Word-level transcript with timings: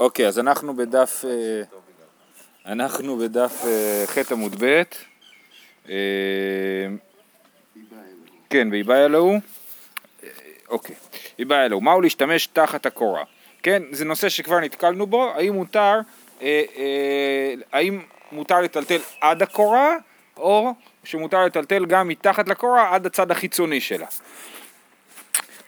אוקיי, 0.00 0.28
אז 0.28 0.38
אנחנו 0.38 0.76
בדף, 0.76 1.24
אה, 1.24 1.62
אנחנו 2.72 3.16
בדף 3.16 3.64
אה, 3.64 4.04
ח' 4.06 4.32
עמוד 4.32 4.64
ב', 4.64 4.82
אה, 5.88 5.94
כן, 8.50 8.68
ואיבאי 8.70 9.04
אלוהו, 9.04 9.38
אוקיי, 10.68 10.94
איבאי 11.38 11.64
אלוהו, 11.64 11.80
מהו 11.80 12.00
להשתמש 12.00 12.46
תחת 12.46 12.86
הקורה? 12.86 13.24
כן, 13.62 13.82
זה 13.90 14.04
נושא 14.04 14.28
שכבר 14.28 14.60
נתקלנו 14.60 15.06
בו, 15.06 15.30
האם 15.34 15.52
מותר, 15.52 16.00
האם 17.72 18.02
מותר 18.32 18.60
לטלטל 18.60 19.00
עד 19.20 19.42
הקורה, 19.42 19.96
או 20.36 20.74
שמותר 21.04 21.44
לטלטל 21.44 21.86
גם 21.86 22.08
מתחת 22.08 22.48
לקורה 22.48 22.94
עד 22.94 23.06
הצד 23.06 23.30
החיצוני 23.30 23.80
שלה. 23.80 24.06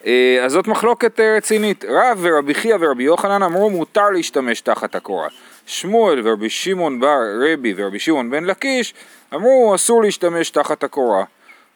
אה, 0.06 0.44
אז 0.44 0.52
זאת 0.52 0.66
מחלוקת 0.66 1.20
אה, 1.20 1.36
רצינית. 1.36 1.84
רב 1.88 2.18
ורבי 2.20 2.54
חייא 2.54 2.76
ורבי 2.80 3.02
יוחנן 3.02 3.42
אמרו 3.42 3.70
מותר 3.70 4.10
להשתמש 4.10 4.60
תחת 4.60 4.94
הקורה. 4.94 5.28
שמואל 5.66 6.20
ורבי 6.24 6.50
שמעון 6.50 7.00
בר 7.00 7.18
רבי 7.40 7.74
ורבי 7.76 7.98
שמעון 7.98 8.30
בן 8.30 8.44
לקיש 8.44 8.94
אמרו 9.34 9.74
אסור 9.74 10.02
להשתמש 10.02 10.50
תחת 10.50 10.84
הקורה. 10.84 11.24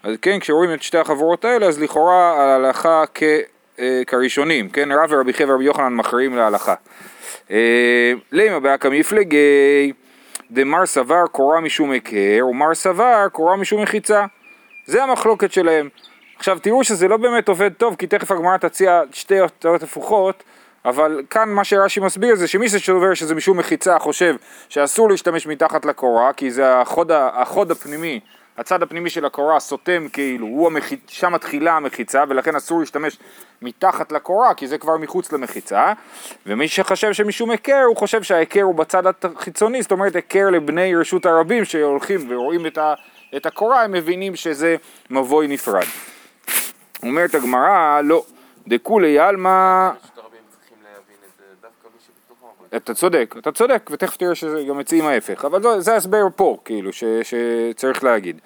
אז 0.02 0.16
כן, 0.22 0.38
כשרואים 0.40 0.74
את 0.74 0.82
שתי 0.82 0.98
החברות 0.98 1.44
האלה 1.44 1.66
אז 1.66 1.80
לכאורה 1.80 2.14
ההלכה 2.14 3.04
כ, 3.14 3.22
אה, 3.78 4.02
כראשונים, 4.06 4.68
כן, 4.68 4.92
רב 4.92 5.12
ורבי 5.12 5.32
חייא 5.32 5.48
ורבי 5.48 5.64
יוחנן 5.64 5.94
מכריעים 5.94 6.36
להלכה. 6.36 6.74
לימה 8.32 8.60
באקא 8.60 8.88
מפלגי 8.88 9.92
דמר 10.50 10.86
סבר 10.86 11.26
קורה 11.32 11.60
משום 11.60 11.90
היכר 11.90 12.46
ומר 12.50 12.74
סבר 12.74 13.28
קורה 13.32 13.56
משום 13.56 13.82
מחיצה. 13.82 14.24
זה 14.86 15.02
המחלוקת 15.02 15.52
שלהם. 15.52 15.88
עכשיו 16.40 16.58
תראו 16.58 16.84
שזה 16.84 17.08
לא 17.08 17.16
באמת 17.16 17.48
עובד 17.48 17.72
טוב, 17.72 17.96
כי 17.98 18.06
תכף 18.06 18.30
הגמרא 18.30 18.56
תציע 18.56 19.02
שתי 19.12 19.40
אותות 19.40 19.82
הפוכות, 19.82 20.42
אבל 20.84 21.22
כאן 21.30 21.48
מה 21.48 21.64
שרש"י 21.64 22.00
מסביר 22.00 22.34
זה 22.34 22.48
שמי 22.48 22.68
ששובר 22.68 23.14
שזה 23.14 23.34
משום 23.34 23.58
מחיצה 23.58 23.98
חושב 23.98 24.36
שאסור 24.68 25.10
להשתמש 25.10 25.46
מתחת 25.46 25.84
לקורה, 25.84 26.32
כי 26.32 26.50
זה 26.50 26.76
החוד, 26.76 27.12
החוד 27.12 27.70
הפנימי, 27.70 28.20
הצד 28.58 28.82
הפנימי 28.82 29.10
של 29.10 29.24
הקורה 29.24 29.60
סותם 29.60 30.06
כאילו, 30.12 30.46
הוא 30.46 30.66
המח... 30.66 30.90
שם 31.08 31.32
מתחילה 31.32 31.76
המחיצה 31.76 32.24
ולכן 32.28 32.56
אסור 32.56 32.80
להשתמש 32.80 33.18
מתחת 33.62 34.12
לקורה 34.12 34.54
כי 34.54 34.66
זה 34.66 34.78
כבר 34.78 34.96
מחוץ 34.96 35.32
למחיצה. 35.32 35.92
ומי 36.46 36.68
שחושב 36.68 37.12
שמשום 37.12 37.50
היכר 37.50 37.82
הוא 37.88 37.96
חושב 37.96 38.22
שההיכר 38.22 38.62
הוא 38.62 38.74
בצד 38.74 39.02
החיצוני 39.06 39.82
זאת 39.82 39.92
אומרת 39.92 40.16
היכר 40.16 40.50
לבני 40.50 40.96
רשות 40.96 41.26
הרבים 41.26 41.64
שהולכים 41.64 42.26
ורואים 42.28 42.66
את, 42.66 42.78
ה... 42.78 42.94
את 43.36 43.46
הקורה 43.46 43.84
הם 43.84 43.92
מבינים 43.92 44.36
שזה 44.36 44.76
מבוי 45.10 45.46
נפרד 45.48 45.86
אומרת 47.02 47.34
הגמרא, 47.34 48.00
לא, 48.00 48.22
דכולי 48.68 49.18
עלמא... 49.18 49.90
אתה 52.76 52.94
צודק, 52.94 53.34
אתה 53.38 53.52
צודק, 53.52 53.90
ותכף 53.92 54.16
תראה 54.16 54.34
שזה 54.34 54.62
גם 54.68 54.78
מציעים 54.78 55.06
ההפך, 55.06 55.44
אבל 55.44 55.80
זה 55.80 55.92
ההסבר 55.92 56.26
פה, 56.36 56.56
כאילו, 56.64 56.92
ש, 56.92 57.04
שצריך 57.22 58.04
להגיד. 58.04 58.40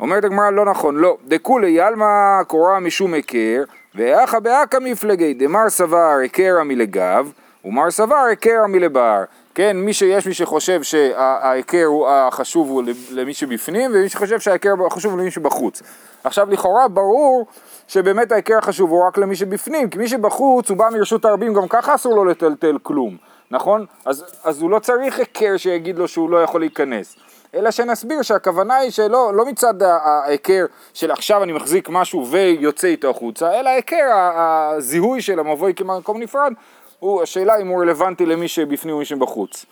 אומרת 0.00 0.24
הגמרא, 0.24 0.50
לא 0.50 0.64
נכון, 0.64 0.96
לא, 0.96 1.16
דכולי 1.24 1.80
עלמא 1.80 2.42
קורה 2.46 2.80
משום 2.80 3.14
היכר, 3.14 3.62
ואחא 3.94 4.38
באקא 4.38 4.78
מפלגי, 4.80 5.34
דמר 5.34 5.70
סבר 5.70 6.16
היכר 6.20 6.62
מלגב, 6.64 7.32
ומר 7.64 7.90
סבר 7.90 8.16
היכר 8.16 8.66
מלבר. 8.68 9.24
כן, 9.54 9.76
מי 9.76 9.92
שיש 9.92 10.26
מי 10.26 10.34
שחושב 10.34 10.82
שההיכר 10.82 11.84
הוא 11.84 12.08
החשוב 12.08 12.68
הוא 12.68 12.82
למי 13.10 13.34
שבפנים, 13.34 13.90
ומי 13.94 14.08
שחושב 14.08 14.40
שההיכר 14.40 14.70
החשוב 14.86 15.12
הוא 15.12 15.20
למי 15.20 15.30
שבחוץ. 15.30 15.82
עכשיו 16.24 16.50
לכאורה 16.50 16.88
ברור 16.88 17.46
שבאמת 17.92 18.32
ההיכר 18.32 18.58
החשוב 18.58 18.90
הוא 18.90 19.06
רק 19.06 19.18
למי 19.18 19.36
שבפנים, 19.36 19.90
כי 19.90 19.98
מי 19.98 20.08
שבחוץ 20.08 20.70
הוא 20.70 20.78
בא 20.78 20.88
מרשות 20.92 21.24
הרבים, 21.24 21.54
גם 21.54 21.68
ככה 21.68 21.94
אסור 21.94 22.16
לו 22.16 22.24
לטלטל 22.24 22.76
כלום, 22.82 23.16
נכון? 23.50 23.86
אז, 24.04 24.24
אז 24.44 24.62
הוא 24.62 24.70
לא 24.70 24.78
צריך 24.78 25.18
היכר 25.18 25.56
שיגיד 25.56 25.98
לו 25.98 26.08
שהוא 26.08 26.30
לא 26.30 26.42
יכול 26.42 26.60
להיכנס. 26.60 27.16
אלא 27.54 27.70
שנסביר 27.70 28.22
שהכוונה 28.22 28.76
היא 28.76 28.90
שלא 28.90 29.34
לא 29.34 29.46
מצד 29.46 29.82
ההיכר 29.82 30.64
של 30.94 31.10
עכשיו 31.10 31.42
אני 31.42 31.52
מחזיק 31.52 31.88
משהו 31.88 32.26
ויוצא 32.30 32.86
איתו 32.86 33.10
החוצה, 33.10 33.60
אלא 33.60 33.68
ההיכר, 33.68 34.10
הזיהוי 34.12 35.22
של 35.22 35.38
המבוי 35.38 35.74
כמקום 35.74 36.22
נפרד, 36.22 36.52
הוא, 36.98 37.22
השאלה 37.22 37.60
אם 37.60 37.68
הוא 37.68 37.82
רלוונטי 37.82 38.26
למי 38.26 38.48
שבפנים 38.48 38.94
ומי 38.94 39.04
שבחוץ. 39.04 39.66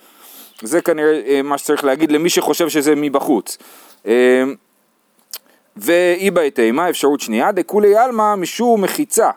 זה 0.61 0.81
כנראה 0.81 1.21
אה, 1.27 1.41
מה 1.41 1.57
שצריך 1.57 1.83
להגיד 1.83 2.11
למי 2.11 2.29
שחושב 2.29 2.69
שזה 2.69 2.93
מבחוץ. 2.95 3.57
ואי 5.77 6.31
בהתאמה, 6.31 6.89
אפשרות 6.89 7.19
שנייה, 7.19 7.51
דכולי 7.51 7.95
עלמא 7.95 8.35
משום 8.35 8.81
מחיצה, 8.83 9.29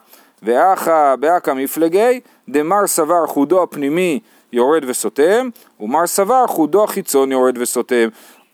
ואחא 0.42 1.16
באקא 1.16 1.50
מפלגי, 1.50 2.20
דמר 2.48 2.86
סבר 2.86 3.26
חודו 3.26 3.62
הפנימי 3.62 4.20
יורד 4.52 4.84
וסותם, 4.86 5.48
ומר 5.80 6.06
סבר 6.06 6.46
חודו 6.46 6.84
החיצון 6.84 7.32
יורד 7.32 7.58
וסותם. 7.58 8.08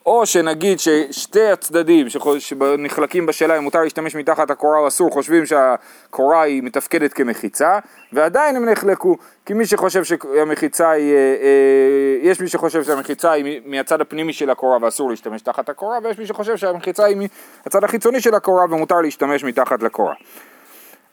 או 0.06 0.26
שנגיד 0.26 0.78
ששתי 0.78 1.46
הצדדים 1.46 2.06
שנחלקים 2.38 3.26
בשאלה 3.26 3.58
אם 3.58 3.62
מותר 3.62 3.82
להשתמש 3.82 4.14
מתחת 4.14 4.50
הקורה 4.50 4.78
או 4.78 4.88
אסור 4.88 5.10
חושבים 5.10 5.46
שהקורה 5.46 6.42
היא 6.42 6.62
מתפקדת 6.62 7.12
כמחיצה 7.12 7.78
ועדיין 8.12 8.56
הם 8.56 8.68
נחלקו 8.68 9.16
כי 9.46 9.54
מי 9.54 9.66
שחושב 9.66 10.04
שהמחיצה 10.04 10.90
היא, 10.90 11.14
אה, 11.14 11.18
אה, 11.18 12.18
יש 12.22 12.40
מי 12.40 12.48
שחושב 12.48 12.82
שהמחיצה 12.82 13.32
היא 13.32 13.60
מהצד 13.64 14.00
הפנימי 14.00 14.32
של 14.32 14.50
הקורה 14.50 14.78
ואסור 14.82 15.10
להשתמש 15.10 15.42
תחת 15.42 15.68
הקורה 15.68 15.98
ויש 16.04 16.18
מי 16.18 16.26
שחושב 16.26 16.56
שהמחיצה 16.56 17.04
היא 17.04 17.16
מהצד 17.64 17.84
החיצוני 17.84 18.20
של 18.20 18.34
הקורה 18.34 18.64
ומותר 18.64 19.00
להשתמש 19.00 19.44
מתחת 19.44 19.82
לקורה. 19.82 20.14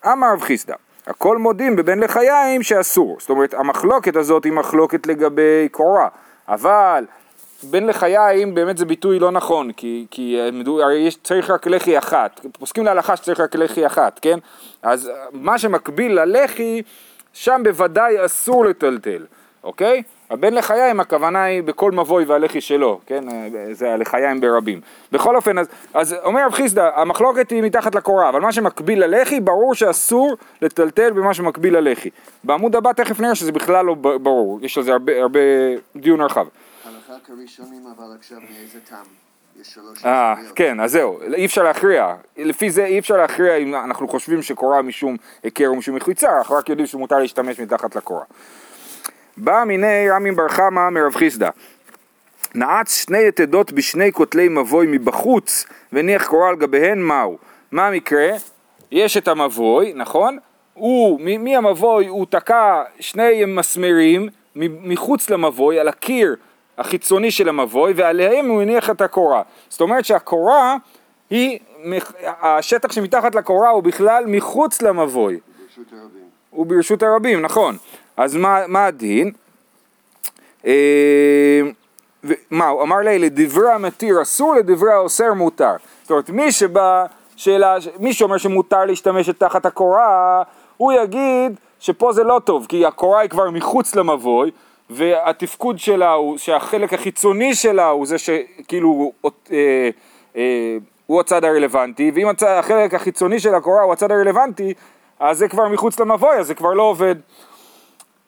אמר 0.05 0.27
רב 0.33 0.41
חיסדא 0.41 0.75
הכל 1.07 1.37
מודים 1.37 1.75
בבין 1.75 1.99
לחיים 1.99 2.63
שאסור 2.63 3.17
זאת 3.19 3.29
אומרת 3.29 3.53
המחלוקת 3.53 4.15
הזאת 4.15 4.43
היא 4.43 4.53
מחלוקת 4.53 5.07
לגבי 5.07 5.67
קורה 5.71 6.07
אבל 6.47 7.05
בין 7.63 7.87
לחיים 7.87 8.55
באמת 8.55 8.77
זה 8.77 8.85
ביטוי 8.85 9.19
לא 9.19 9.31
נכון, 9.31 9.71
כי, 9.71 10.05
כי 10.11 10.39
הרי 10.81 10.95
יש, 10.95 11.17
צריך 11.23 11.49
רק 11.49 11.67
לחי 11.67 11.97
אחת, 11.97 12.45
פוסקים 12.59 12.85
להלכה 12.85 13.15
שצריך 13.15 13.39
רק 13.39 13.55
לחי 13.55 13.85
אחת, 13.85 14.19
כן? 14.21 14.39
אז 14.83 15.11
מה 15.33 15.57
שמקביל 15.57 16.19
ללחי, 16.19 16.81
שם 17.33 17.61
בוודאי 17.63 18.25
אסור 18.25 18.65
לטלטל, 18.65 19.25
אוקיי? 19.63 20.03
הבן 20.29 20.53
לחיים 20.53 20.99
הכוונה 20.99 21.43
היא 21.43 21.63
בכל 21.63 21.91
מבוי 21.91 22.25
והלחי 22.25 22.61
שלו, 22.61 22.99
כן? 23.05 23.23
זה 23.71 23.93
הלחיים 23.93 24.41
ברבים. 24.41 24.81
בכל 25.11 25.35
אופן, 25.35 25.57
אז, 25.57 25.67
אז 25.93 26.15
אומר 26.23 26.45
רב 26.45 26.51
חיסדא, 26.51 26.89
המחלוקת 26.95 27.51
היא 27.51 27.63
מתחת 27.63 27.95
לקורה, 27.95 28.29
אבל 28.29 28.41
מה 28.41 28.51
שמקביל 28.51 29.03
ללחי, 29.03 29.39
ברור 29.39 29.75
שאסור 29.75 30.35
לטלטל 30.61 31.11
במה 31.11 31.33
שמקביל 31.33 31.77
ללחי. 31.77 32.09
בעמוד 32.43 32.75
הבא 32.75 32.93
תכף 32.93 33.19
נראה 33.19 33.35
שזה 33.35 33.51
בכלל 33.51 33.85
לא 33.85 33.93
ברור, 33.93 34.59
יש 34.61 34.77
על 34.77 34.83
זה 34.83 34.91
הרבה, 34.91 35.21
הרבה 35.21 35.39
דיון 35.95 36.21
רחב. 36.21 36.45
רק 37.17 37.29
הראשונים, 37.29 37.83
אבל 37.97 38.05
עכשיו 38.19 38.37
מאיזה 38.39 38.79
טעם? 38.89 39.05
יש 39.61 39.67
שלוש 39.67 40.05
אה, 40.05 40.35
כן, 40.55 40.79
אז 40.79 40.91
זהו, 40.91 41.19
אי 41.33 41.45
אפשר 41.45 41.63
להכריע. 41.63 42.15
לפי 42.37 42.69
זה 42.69 42.85
אי 42.85 42.99
אפשר 42.99 43.17
להכריע 43.17 43.55
אם 43.55 43.75
אנחנו 43.75 44.07
חושבים 44.07 44.41
שקורה 44.41 44.81
משום 44.81 45.15
היכר 45.43 45.67
או 45.67 45.75
משום 45.75 45.95
מחיצה, 45.95 46.37
אנחנו 46.37 46.55
רק 46.55 46.69
יודעים 46.69 46.87
שמותר 46.87 47.19
להשתמש 47.19 47.59
מתחת 47.59 47.95
לקורה. 47.95 48.23
בא 49.37 49.63
מיני 49.67 50.09
רמי 50.09 50.31
בר 50.31 50.47
חמא 50.47 50.89
מרב 50.89 51.15
חיסדא. 51.15 51.49
נעץ 52.55 52.95
שני 52.95 53.27
יתדות 53.27 53.71
בשני 53.71 54.11
כותלי 54.11 54.49
מבוי 54.49 54.87
מבחוץ, 54.89 55.65
והניח 55.93 56.27
קורה 56.27 56.49
על 56.49 56.55
גביהן 56.55 57.01
מהו? 57.01 57.37
מה 57.71 57.87
המקרה? 57.87 58.29
יש 58.91 59.17
את 59.17 59.27
המבוי, 59.27 59.93
נכון? 59.95 60.37
הוא, 60.73 61.19
מהמבוי 61.39 62.07
הוא 62.07 62.25
תקע 62.29 62.83
שני 62.99 63.45
מסמרים 63.45 64.29
מחוץ 64.55 65.29
למבוי 65.29 65.79
על 65.79 65.87
הקיר 65.87 66.35
החיצוני 66.77 67.31
של 67.31 67.49
המבוי 67.49 67.93
ועליהם 67.95 68.49
הוא 68.49 68.61
הניח 68.61 68.89
את 68.89 69.01
הקורה. 69.01 69.41
זאת 69.69 69.81
אומרת 69.81 70.05
שהקורה 70.05 70.75
היא, 71.29 71.59
השטח 72.41 72.91
שמתחת 72.91 73.35
לקורה 73.35 73.69
הוא 73.69 73.83
בכלל 73.83 74.23
מחוץ 74.27 74.81
למבוי. 74.81 75.39
ברשות 75.39 75.93
הרבים. 75.93 76.23
הוא 76.49 76.65
ברשות 76.65 77.03
הרבים, 77.03 77.41
נכון. 77.41 77.77
אז 78.17 78.35
מה, 78.35 78.67
מה 78.67 78.85
הדין? 78.85 79.31
אה, 80.65 81.61
מה, 82.51 82.67
הוא 82.67 82.83
אמר 82.83 82.97
לי, 82.97 83.19
לדברי 83.19 83.71
המתיר 83.71 84.21
אסור, 84.21 84.55
לדברי 84.55 84.93
האוסר 84.93 85.33
מותר. 85.33 85.73
זאת 86.01 86.11
אומרת, 86.11 86.29
מי 86.29 86.51
שבא, 86.51 87.05
שאלה, 87.35 87.75
מי 87.99 88.13
שאומר 88.13 88.37
שמותר 88.37 88.85
להשתמש 88.85 89.29
תחת 89.29 89.65
הקורה, 89.65 90.43
הוא 90.77 90.93
יגיד 90.93 91.55
שפה 91.79 92.13
זה 92.13 92.23
לא 92.23 92.41
טוב, 92.45 92.65
כי 92.69 92.85
הקורה 92.85 93.19
היא 93.19 93.29
כבר 93.29 93.49
מחוץ 93.49 93.95
למבוי, 93.95 94.51
והתפקוד 94.89 95.79
שלה 95.79 96.11
הוא 96.11 96.37
שהחלק 96.37 96.93
החיצוני 96.93 97.55
שלה 97.55 97.87
הוא 97.87 98.05
זה 98.05 98.17
שכאילו 98.17 99.11
אה, 99.25 99.89
אה, 100.35 100.77
הוא 101.05 101.19
הצד 101.19 101.45
הרלוונטי 101.45 102.11
ואם 102.15 102.27
הצד, 102.27 102.47
החלק 102.59 102.93
החיצוני 102.93 103.39
של 103.39 103.55
הקורה 103.55 103.81
הוא 103.81 103.93
הצד 103.93 104.11
הרלוונטי 104.11 104.73
אז 105.19 105.37
זה 105.37 105.47
כבר 105.47 105.67
מחוץ 105.67 105.99
למבוי 105.99 106.37
אז 106.39 106.47
זה 106.47 106.55
כבר 106.55 106.73
לא 106.73 106.83
עובד. 106.83 107.15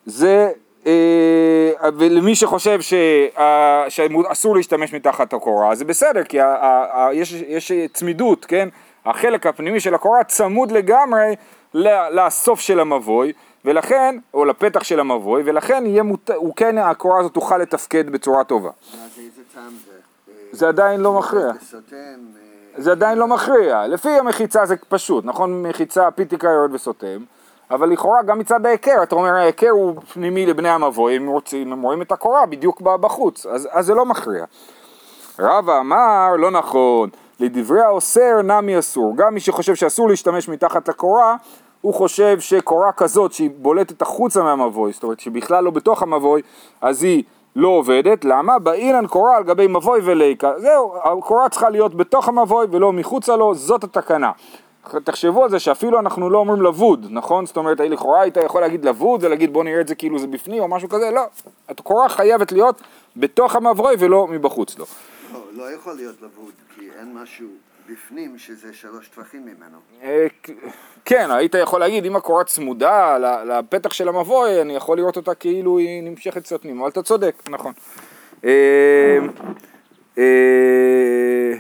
זה 0.05 0.51
אה, 0.87 1.71
ולמי 1.97 2.35
שחושב 2.35 2.81
ש, 2.81 2.93
אה, 3.37 3.85
שאסור 3.89 4.55
להשתמש 4.55 4.93
מתחת 4.93 5.33
הקורה 5.33 5.75
זה 5.75 5.85
בסדר 5.85 6.23
כי 6.23 6.39
ה, 6.39 6.45
ה, 6.45 7.05
ה, 7.07 7.13
יש, 7.13 7.33
יש 7.47 7.71
צמידות 7.93 8.45
כן? 8.45 8.69
החלק 9.05 9.45
הפנימי 9.45 9.79
של 9.79 9.93
הקורה 9.93 10.23
צמוד 10.23 10.71
לגמרי 10.71 11.35
לסוף 12.11 12.59
של 12.59 12.79
המבוי 12.79 13.33
ולכן, 13.65 14.15
או 14.33 14.45
לפתח 14.45 14.83
של 14.83 14.99
המבוי, 14.99 15.43
ולכן 15.45 15.83
יהיה 15.85 16.03
מות... 16.03 16.29
הוא 16.35 16.53
כן, 16.55 16.77
הקורה 16.77 17.19
הזאת 17.19 17.33
תוכל 17.33 17.57
לתפקד 17.57 18.09
בצורה 18.09 18.43
טובה. 18.43 18.69
זה? 20.51 20.65
אה, 20.65 20.69
עדיין 20.69 20.99
לא 20.99 21.13
מכריע. 21.13 21.51
וסותם, 21.61 21.95
אה, 21.95 22.81
זה 22.81 22.91
עדיין 22.91 23.17
לא 23.17 23.27
מכריע. 23.27 23.87
לפי 23.87 24.09
המחיצה 24.09 24.65
זה 24.65 24.75
פשוט, 24.89 25.25
נכון? 25.25 25.61
מחיצה 25.61 26.11
פיתיקה 26.11 26.47
יורד 26.49 26.73
וסותם, 26.73 27.23
אבל 27.71 27.89
לכאורה 27.89 28.23
גם 28.23 28.39
מצד 28.39 28.65
ההיכר, 28.65 29.03
אתה 29.03 29.15
אומר 29.15 29.33
ההיכר 29.33 29.69
הוא 29.69 29.95
פנימי 30.13 30.45
לבני 30.45 30.69
המבוי, 30.69 31.15
הם 31.15 31.27
רוצים, 31.27 31.71
הם 31.71 31.81
רואים 31.81 32.01
את 32.01 32.11
הקורה 32.11 32.45
בדיוק 32.45 32.81
בחוץ, 32.81 33.45
אז, 33.45 33.67
אז 33.71 33.85
זה 33.85 33.93
לא 33.93 34.05
מכריע. 34.05 34.45
רבא 35.39 35.79
אמר, 35.79 36.35
לא 36.37 36.51
נכון, 36.51 37.09
לדברי 37.39 37.81
האוסר 37.81 38.41
נמי 38.41 38.79
אסור. 38.79 39.13
גם 39.17 39.33
מי 39.33 39.39
שחושב 39.39 39.75
שאסור 39.75 40.09
להשתמש 40.09 40.49
מתחת 40.49 40.89
לקורה, 40.89 41.35
הוא 41.81 41.93
חושב 41.93 42.39
שקורה 42.39 42.91
כזאת 42.91 43.33
שהיא 43.33 43.49
בולטת 43.57 44.01
החוצה 44.01 44.43
מהמבוי, 44.43 44.91
זאת 44.91 45.03
אומרת 45.03 45.19
שבכלל 45.19 45.63
לא 45.63 45.71
בתוך 45.71 46.03
המבוי, 46.03 46.41
אז 46.81 47.03
היא 47.03 47.23
לא 47.55 47.67
עובדת. 47.67 48.25
למה? 48.25 48.59
באילן 48.59 49.07
קורה 49.07 49.37
על 49.37 49.43
גבי 49.43 49.67
מבוי 49.67 49.99
וליקה. 50.03 50.59
זהו, 50.59 50.93
הקורה 51.03 51.49
צריכה 51.49 51.69
להיות 51.69 51.95
בתוך 51.95 52.27
המבוי 52.27 52.67
ולא 52.71 52.93
מחוצה 52.93 53.35
לו, 53.35 53.55
זאת 53.55 53.83
התקנה. 53.83 54.31
תחשבו 55.03 55.43
על 55.43 55.49
זה 55.49 55.59
שאפילו 55.59 55.99
אנחנו 55.99 56.29
לא 56.29 56.37
אומרים 56.37 56.61
לבוד, 56.61 57.07
נכון? 57.09 57.45
זאת 57.45 57.57
אומרת, 57.57 57.79
לכאורה 57.79 58.21
היית 58.21 58.37
יכול 58.37 58.61
להגיד 58.61 58.85
לבוד 58.85 59.23
ולהגיד 59.23 59.53
בוא 59.53 59.63
נראה 59.63 59.81
את 59.81 59.87
זה 59.87 59.95
כאילו 59.95 60.19
זה 60.19 60.27
בפנים 60.27 60.63
או 60.63 60.67
משהו 60.67 60.89
כזה, 60.89 61.11
לא. 61.11 61.21
הקורה 61.69 62.09
חייבת 62.09 62.51
להיות 62.51 62.81
בתוך 63.17 63.55
המבוי 63.55 63.95
ולא 63.99 64.27
מבחוץ 64.27 64.77
לו. 64.77 64.85
לא, 65.33 65.39
לא 65.53 65.71
יכול 65.71 65.93
להיות 65.93 66.15
לבוד, 66.21 66.53
כי 66.75 66.81
אין 66.99 67.13
משהו 67.13 67.47
בפנים 67.91 68.37
שזה 68.37 68.73
שלוש 68.73 69.07
טווחים 69.07 69.45
ממנו. 69.45 69.77
אה, 70.03 70.27
כן, 71.05 71.31
היית 71.31 71.55
יכול 71.55 71.79
להגיד, 71.79 72.05
אם 72.05 72.15
הקורה 72.15 72.43
צמודה 72.43 73.17
לפתח 73.45 73.93
של 73.93 74.09
המבוי, 74.09 74.61
אני 74.61 74.75
יכול 74.75 74.97
לראות 74.97 75.17
אותה 75.17 75.35
כאילו 75.35 75.77
היא 75.77 76.03
נמשכת 76.03 76.43
קצת 76.43 76.61
פנימה, 76.61 76.81
אבל 76.81 76.89
אתה 76.89 77.03
צודק, 77.03 77.35
נכון. 77.49 77.73
אה, 78.45 79.17
אה, 80.17 81.53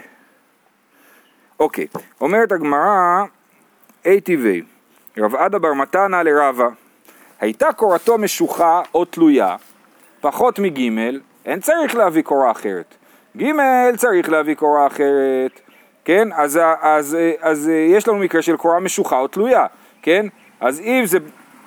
אוקיי, 1.59 1.87
אומרת 2.21 2.51
הגמרא, 2.51 3.23
טבעי, 4.23 4.61
רב 5.17 5.35
עדה 5.35 5.59
בר 5.59 5.73
מתנה 5.73 6.23
לרבה, 6.23 6.67
הייתה 7.39 7.73
קורתו 7.73 8.17
משוחה 8.17 8.81
או 8.93 9.05
תלויה, 9.05 9.55
פחות 10.21 10.59
מגימל, 10.59 11.19
אין 11.45 11.59
צריך 11.59 11.95
להביא 11.95 12.21
קורה 12.21 12.51
אחרת. 12.51 12.95
גימל 13.35 13.91
צריך 13.97 14.29
להביא 14.29 14.55
קורה 14.55 14.87
אחרת, 14.87 15.68
כן? 16.05 16.27
אז, 16.35 16.59
אז, 16.81 17.15
אה, 17.15 17.31
אז 17.41 17.69
אה, 17.69 17.73
יש 17.73 18.07
לנו 18.07 18.17
מקרה 18.17 18.41
של 18.41 18.57
קורה 18.57 18.79
משוחה 18.79 19.19
או 19.19 19.27
תלויה, 19.27 19.65
כן? 20.01 20.25
אז 20.59 20.79
אם 20.79 21.03
זה, 21.05 21.17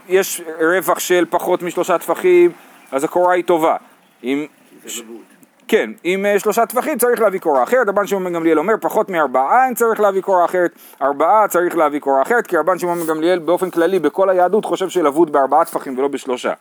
יש 0.08 0.42
רווח 0.60 0.98
של 0.98 1.26
פחות 1.30 1.62
משלושה 1.62 1.98
טפחים, 1.98 2.50
אז 2.92 3.04
הקורה 3.04 3.34
היא 3.34 3.44
טובה. 3.44 3.76
אם, 4.24 4.46
לבוד. 4.84 5.32
כן, 5.68 5.90
עם 6.04 6.26
אה, 6.26 6.38
שלושה 6.38 6.66
טפחים 6.66 6.98
צריך 6.98 7.20
להביא 7.20 7.40
קורה 7.40 7.62
אחרת, 7.62 7.88
רבן 7.88 8.06
שמעון 8.06 8.24
בן 8.24 8.32
גמליאל 8.32 8.58
אומר 8.58 8.74
פחות 8.80 9.08
מארבעה 9.08 9.66
אין 9.66 9.74
צריך 9.74 10.00
להביא 10.00 10.22
קורה 10.22 10.44
אחרת, 10.44 10.70
ארבעה 11.02 11.48
צריך 11.48 11.76
להביא 11.76 12.00
קורה 12.00 12.22
אחרת, 12.22 12.46
כי 12.46 12.56
רבן 12.56 12.78
שמעון 12.78 12.98
בן 12.98 13.06
גמליאל 13.06 13.38
באופן 13.38 13.70
כללי 13.70 13.98
בכל 13.98 14.30
היהדות 14.30 14.64
חושב 14.64 14.88
שלבוד 14.88 15.32
בארבעה 15.32 15.64
טפחים 15.64 15.98
ולא 15.98 16.08
בשלושה. 16.08 16.52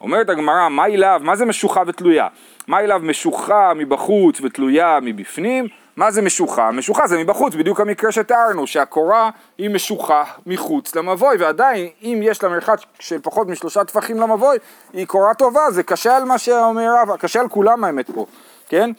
אומרת 0.00 0.28
הגמרא, 0.28 0.68
מה 0.68 0.86
אליו, 0.86 1.20
מה 1.24 1.36
זה 1.36 1.44
משוחה 1.44 1.82
ותלויה? 1.86 2.28
מה 2.66 2.80
אליו 2.80 3.00
משוחה 3.04 3.72
מבחוץ 3.74 4.40
ותלויה 4.40 4.98
מבפנים? 5.02 5.68
מה 5.96 6.10
זה 6.10 6.22
משוחה? 6.22 6.70
משוחה 6.70 7.06
זה 7.06 7.18
מבחוץ, 7.18 7.54
בדיוק 7.54 7.80
המקרה 7.80 8.12
שתיארנו, 8.12 8.66
שהקורה 8.66 9.30
היא 9.58 9.70
משוחה 9.70 10.24
מחוץ 10.46 10.94
למבוי, 10.96 11.36
ועדיין 11.36 11.88
אם 12.02 12.20
יש 12.22 12.42
לה 12.42 12.48
מרחק 12.48 12.76
של 12.98 13.18
פחות 13.22 13.48
משלושה 13.48 13.84
טפחים 13.84 14.20
למבוי, 14.20 14.58
היא 14.92 15.06
קורה 15.06 15.34
טובה, 15.34 15.70
זה 15.70 15.82
קשה 15.82 16.16
על 16.16 16.24
מה 16.24 16.38
שאומר 16.38 16.94
רבא, 17.02 17.16
קשה 17.16 17.40
על 17.40 17.48
כולם 17.48 17.84
האמת 17.84 18.10
פה, 18.10 18.26
כן? 18.68 18.90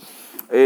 אמ, 0.51 0.57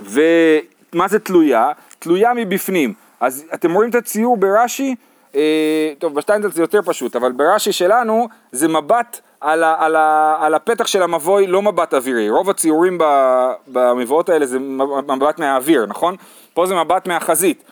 ומה 0.00 1.08
זה 1.08 1.18
תלויה? 1.18 1.72
תלויה 1.98 2.34
מבפנים. 2.34 2.94
אז 3.20 3.44
אתם 3.54 3.74
רואים 3.74 3.90
את 3.90 3.94
הציור 3.94 4.36
ברש"י? 4.36 4.94
אה, 5.34 5.92
טוב, 5.98 6.14
בשטיינזלץ 6.14 6.54
זה 6.54 6.62
יותר 6.62 6.80
פשוט, 6.82 7.16
אבל 7.16 7.32
ברש"י 7.32 7.72
שלנו 7.72 8.28
זה 8.52 8.68
מבט 8.68 9.20
על, 9.40 9.64
ה, 9.64 9.76
על, 9.78 9.96
ה, 9.96 10.36
על 10.40 10.54
הפתח 10.54 10.86
של 10.86 11.02
המבוי, 11.02 11.46
לא 11.46 11.62
מבט 11.62 11.94
אווירי. 11.94 12.30
רוב 12.30 12.50
הציורים 12.50 12.98
במבואות 13.68 14.28
האלה 14.28 14.46
זה 14.46 14.58
מבט 15.08 15.38
מהאוויר, 15.38 15.86
נכון? 15.86 16.16
פה 16.54 16.66
זה 16.66 16.74
מבט 16.74 17.06
מהחזית. 17.08 17.62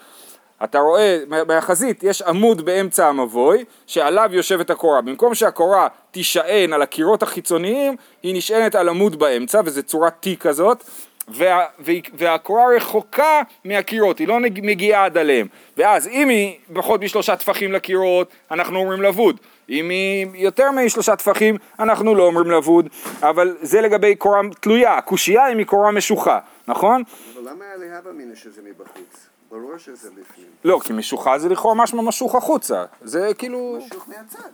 אתה 0.65 0.79
רואה, 0.79 1.19
מהחזית 1.49 2.03
יש 2.03 2.23
עמוד 2.23 2.65
באמצע 2.65 3.07
המבוי, 3.09 3.65
שעליו 3.87 4.29
יושבת 4.33 4.71
הקורה. 4.71 5.01
במקום 5.01 5.35
שהקורה 5.35 5.89
תישען 6.11 6.73
על 6.73 6.83
הקירות 6.83 7.23
החיצוניים, 7.23 7.97
היא 8.23 8.35
נשענת 8.37 8.75
על 8.75 8.89
עמוד 8.89 9.19
באמצע, 9.19 9.61
וזו 9.65 9.83
צורת 9.83 10.27
T 10.27 10.37
כזאת, 10.41 10.85
וה, 11.29 11.65
והיא- 11.79 12.03
והקורה 12.15 12.65
רחוקה 12.77 13.43
מהקירות, 13.65 14.19
היא 14.19 14.29
לא 14.29 14.39
מגיעה 14.41 15.05
עד 15.05 15.19
עליהם. 15.19 15.47
ואז 15.77 16.09
אם 16.09 16.29
היא 16.29 16.55
פחות 16.75 17.01
משלושה 17.01 17.37
טפחים 17.37 17.73
לקירות, 17.73 18.29
אנחנו 18.51 18.79
אומרים 18.79 19.03
לבוד. 19.03 19.37
אם 19.71 19.89
היא 19.89 20.27
יותר 20.35 20.71
משלושה 20.71 21.17
טפחים, 21.17 21.57
אנחנו 21.79 22.15
לא 22.15 22.23
אומרים 22.23 22.51
לבוד. 22.51 22.89
אבל 23.23 23.57
זה 23.61 23.81
לגבי 23.81 24.15
קורה 24.17 24.41
תלויה, 24.61 24.99
הקושייה 24.99 25.45
היא 25.45 25.57
מקורה 25.57 25.91
משוחה, 25.91 26.39
נכון? 26.69 27.03
אבל 27.35 27.51
למה 27.51 27.65
היה 27.65 27.77
להבא 27.77 28.13
מינא 28.13 28.35
שזה 28.35 28.63
מבחוץ? 28.65 29.27
ברור 29.51 29.79
שזה 29.79 30.11
בפנים. 30.11 30.47
לא, 30.65 30.81
כי 30.85 30.93
משוחה 30.93 31.39
זה 31.39 31.49
לכאורה 31.49 31.75
משמע 31.75 32.03
משוך 32.03 32.35
החוצה. 32.35 32.85
זה 33.03 33.31
כאילו... 33.39 33.79
משוך 33.87 34.09
מהצד. 34.09 34.49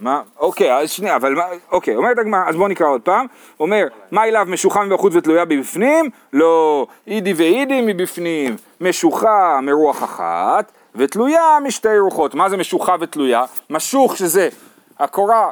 מה? 0.00 0.22
אוקיי, 0.38 0.74
אז 0.78 0.90
שנייה, 0.90 1.16
אבל 1.16 1.34
מה... 1.34 1.44
אוקיי, 1.72 1.96
אומרת 1.96 2.18
הגמרא, 2.18 2.48
אז 2.48 2.56
בואו 2.56 2.68
נקרא 2.68 2.86
עוד 2.86 3.00
פעם. 3.00 3.26
אומר, 3.60 3.86
מה 4.10 4.24
אליו 4.24 4.46
משוחה 4.48 4.84
מבחוץ 4.84 5.14
ותלויה 5.14 5.44
מבפנים? 5.44 6.10
לא, 6.32 6.86
אידי 7.06 7.32
ואידי 7.32 7.80
מבפנים. 7.86 8.56
משוחה 8.80 9.60
מרוח 9.62 10.04
אחת, 10.04 10.72
ותלויה 10.94 11.58
משתי 11.64 11.98
רוחות. 11.98 12.34
מה 12.34 12.48
זה 12.48 12.56
משוחה 12.56 12.96
ותלויה? 13.00 13.44
משוך 13.70 14.16
שזה 14.16 14.48
הקורה 14.98 15.50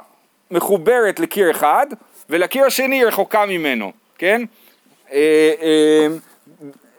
מחוברת 0.50 1.20
לקיר 1.20 1.50
אחד, 1.50 1.87
ולקיר 2.31 2.66
השני 2.66 3.04
רחוקה 3.04 3.46
ממנו, 3.46 3.92
כן? 4.19 4.42
אה, 5.12 5.52
אה, 5.62 6.06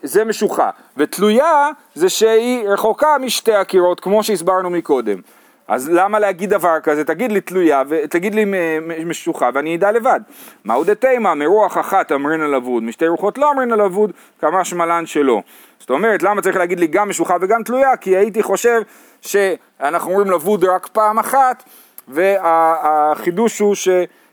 זה 0.04 0.26
משוחה, 0.26 0.70
ותלויה 0.98 1.70
זה 1.96 2.10
שהיא 2.10 2.70
רחוקה 2.70 3.18
משתי 3.18 3.54
הקירות 3.54 4.00
כמו 4.00 4.24
שהסברנו 4.24 4.70
מקודם. 4.70 5.22
אז 5.68 5.90
למה 5.90 6.20
להגיד 6.20 6.50
דבר 6.50 6.80
כזה? 6.84 7.04
תגיד 7.04 7.32
לי 7.32 7.42
תלויה, 7.42 7.84
ותגיד 7.90 8.36
לי 8.36 8.46
מ- 8.46 8.88
מ- 8.88 9.10
משוחה 9.10 9.50
ואני 9.54 9.76
אדע 9.76 9.92
לבד. 9.92 10.20
מהו 10.66 10.84
דתימה? 10.84 11.34
מרוח 11.36 11.78
אחת 11.78 12.12
אמרין 12.12 12.42
על 12.42 12.56
אבוד, 12.56 12.84
משתי 12.84 13.08
רוחות 13.08 13.38
לא 13.38 13.52
אמרין 13.52 13.72
על 13.72 13.82
אבוד, 13.82 14.12
כמה 14.42 14.66
שמלן 14.66 15.06
שלא. 15.06 15.42
זאת 15.80 15.90
אומרת, 15.90 16.24
למה 16.24 16.42
צריך 16.42 16.58
להגיד 16.58 16.80
לי 16.80 16.88
גם 16.88 17.10
משוחה 17.10 17.36
וגם 17.42 17.64
תלויה? 17.64 17.98
כי 17.98 18.18
הייתי 18.18 18.44
חושב 18.44 18.82
שאנחנו 19.22 20.12
אומרים 20.12 20.32
לבוד 20.32 20.64
רק 20.66 20.88
פעם 20.88 21.20
אחת, 21.20 21.64
והחידוש 22.08 23.60
הוא 23.60 23.76
ש... 23.76 23.90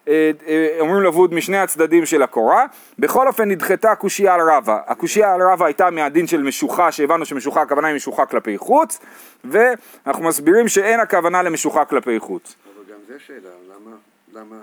אה, 0.08 0.30
אה, 0.46 0.76
אומרים 0.80 1.02
לבוד 1.02 1.34
משני 1.34 1.58
הצדדים 1.58 2.06
של 2.06 2.22
הקורה. 2.22 2.66
בכל 2.98 3.26
אופן 3.26 3.48
נדחתה 3.48 3.92
הקושייה 3.92 4.34
על 4.34 4.40
רבא. 4.50 4.78
הקושייה 4.86 5.34
על 5.34 5.42
רבא 5.42 5.64
הייתה 5.64 5.90
מהדין 5.90 6.26
של 6.26 6.42
משוחה, 6.42 6.92
שהבנו 6.92 7.24
שמשוחה 7.24 7.62
הכוונה 7.62 7.88
היא 7.88 7.96
משוחה 7.96 8.26
כלפי 8.26 8.58
חוץ, 8.58 8.98
ואנחנו 9.44 10.24
מסבירים 10.24 10.68
שאין 10.68 11.00
הכוונה 11.00 11.42
למשוחה 11.42 11.84
כלפי 11.84 12.18
חוץ. 12.18 12.54
אבל 12.64 12.84
גם 12.92 12.98
זה 13.08 13.14
שאלה, 13.26 13.50
למה, 13.68 13.96
למה, 14.32 14.56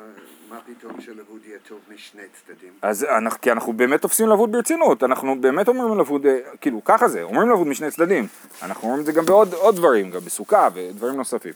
מה 0.49 0.57
פתאום 0.65 1.01
שלבוד 1.01 1.41
יהיה 1.47 1.59
טוב 1.67 1.79
משני 1.95 2.21
צדדים? 2.33 2.69
אז 2.81 3.03
אנחנו, 3.03 3.41
כי 3.41 3.51
אנחנו 3.51 3.73
באמת 3.73 4.01
תופסים 4.01 4.29
לבוד 4.29 4.51
ברצינות, 4.51 5.03
אנחנו 5.03 5.41
באמת 5.41 5.67
אומרים 5.67 5.99
לבוד, 5.99 6.25
אה, 6.25 6.39
כאילו 6.61 6.81
ככה 6.85 7.07
זה, 7.07 7.23
אומרים 7.23 7.49
לבוד 7.49 7.67
משני 7.67 7.91
צדדים. 7.91 8.27
אנחנו 8.63 8.83
אומרים 8.87 9.01
את 9.01 9.05
זה 9.05 9.11
גם 9.11 9.25
בעוד 9.25 9.53
עוד 9.53 9.75
דברים, 9.75 10.11
גם 10.11 10.21
בסוכה 10.21 10.67
ודברים 10.73 11.15
נוספים. 11.15 11.53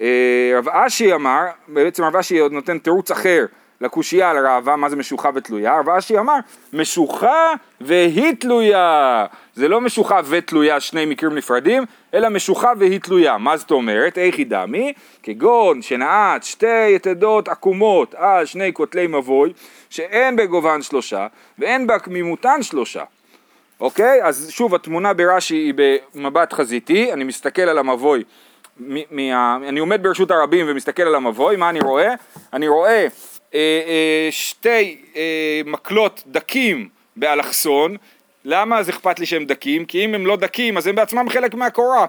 אה, 0.00 0.52
רב 0.58 0.68
אשי 0.68 1.14
אמר, 1.14 1.44
בעצם 1.68 2.04
רב 2.04 2.16
אשי 2.16 2.38
עוד 2.38 2.52
נותן 2.52 2.78
תירוץ 2.78 3.10
אחר 3.10 3.46
לקושייה 3.80 4.30
על 4.30 4.46
רעבה, 4.46 4.76
מה 4.76 4.88
זה 4.88 4.96
משוחה 4.96 5.30
ותלויה, 5.34 5.78
רב 5.78 5.88
אשי 5.88 6.18
אמר, 6.18 6.36
משוחה 6.72 7.52
והיא 7.80 8.32
תלויה. 8.38 9.26
זה 9.54 9.68
לא 9.68 9.80
משוחה 9.80 10.20
ותלויה, 10.28 10.80
שני 10.80 11.06
מקרים 11.06 11.34
נפרדים, 11.34 11.84
אלא 12.14 12.28
משוחה 12.28 12.72
והיא 12.78 13.00
תלויה. 13.00 13.38
מה 13.38 13.56
זאת 13.56 13.70
אומרת? 13.70 14.18
איך 14.18 14.38
היא 14.38 14.46
דמי? 14.46 14.92
כגון 15.22 15.82
שנעץ 15.82 16.44
שתי 16.44 16.90
יתדות 16.94 17.48
עקומות 17.48 18.14
על 18.14 18.44
שני 18.46 18.72
כותלי 18.72 19.06
מבוי, 19.06 19.52
שאין 19.90 20.36
בגובהן 20.36 20.82
שלושה, 20.82 21.26
ואין 21.58 21.86
בהקמימותן 21.86 22.62
שלושה. 22.62 23.02
אוקיי? 23.80 24.24
אז 24.24 24.50
שוב, 24.50 24.74
התמונה 24.74 25.12
ברש"י 25.12 25.54
היא 25.54 25.74
במבט 26.14 26.52
חזיתי, 26.52 27.12
אני 27.12 27.24
מסתכל 27.24 27.62
על 27.62 27.78
המבוי, 27.78 28.24
מה, 28.78 29.58
אני 29.68 29.80
עומד 29.80 30.02
ברשות 30.02 30.30
הרבים 30.30 30.66
ומסתכל 30.68 31.02
על 31.02 31.14
המבוי, 31.14 31.56
מה 31.56 31.70
אני 31.70 31.80
רואה? 31.80 32.14
אני 32.52 32.68
רואה 32.68 33.06
אה, 33.54 33.80
אה, 33.86 34.28
שתי 34.30 34.96
אה, 35.16 35.60
מקלות 35.64 36.22
דקים 36.26 36.88
באלכסון, 37.16 37.96
למה 38.44 38.78
אז 38.78 38.88
אכפת 38.88 39.18
לי 39.18 39.26
שהם 39.26 39.44
דקים? 39.44 39.84
כי 39.84 40.04
אם 40.04 40.14
הם 40.14 40.26
לא 40.26 40.36
דקים 40.36 40.76
אז 40.76 40.86
הם 40.86 40.94
בעצמם 40.94 41.28
חלק 41.28 41.54
מהקורה. 41.54 42.06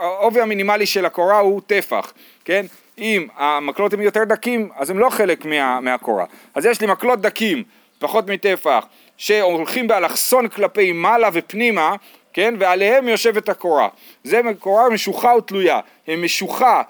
העובי 0.00 0.40
המינימלי 0.40 0.86
של 0.86 1.06
הקורה 1.06 1.38
הוא 1.38 1.60
טפח, 1.66 2.12
כן? 2.44 2.66
אם 2.98 3.26
המקלות 3.36 3.92
הם 3.92 4.00
יותר 4.00 4.24
דקים 4.24 4.68
אז 4.76 4.90
הם 4.90 4.98
לא 4.98 5.10
חלק 5.10 5.44
מה, 5.44 5.80
מהקורה. 5.80 6.24
אז 6.54 6.66
יש 6.66 6.80
לי 6.80 6.86
מקלות 6.86 7.20
דקים, 7.20 7.62
פחות 7.98 8.26
מטפח, 8.26 8.86
שהולכים 9.16 9.88
באלכסון 9.88 10.48
כלפי 10.48 10.92
מעלה 10.92 11.28
ופנימה, 11.32 11.94
כן? 12.32 12.54
ועליהם 12.58 13.08
יושבת 13.08 13.48
הקורה. 13.48 13.88
זה 14.24 14.40
קורה 14.58 14.90
משוחה 14.90 15.34
ותלויה. 15.36 15.80
היא 16.06 16.16
משוחה 16.16 16.82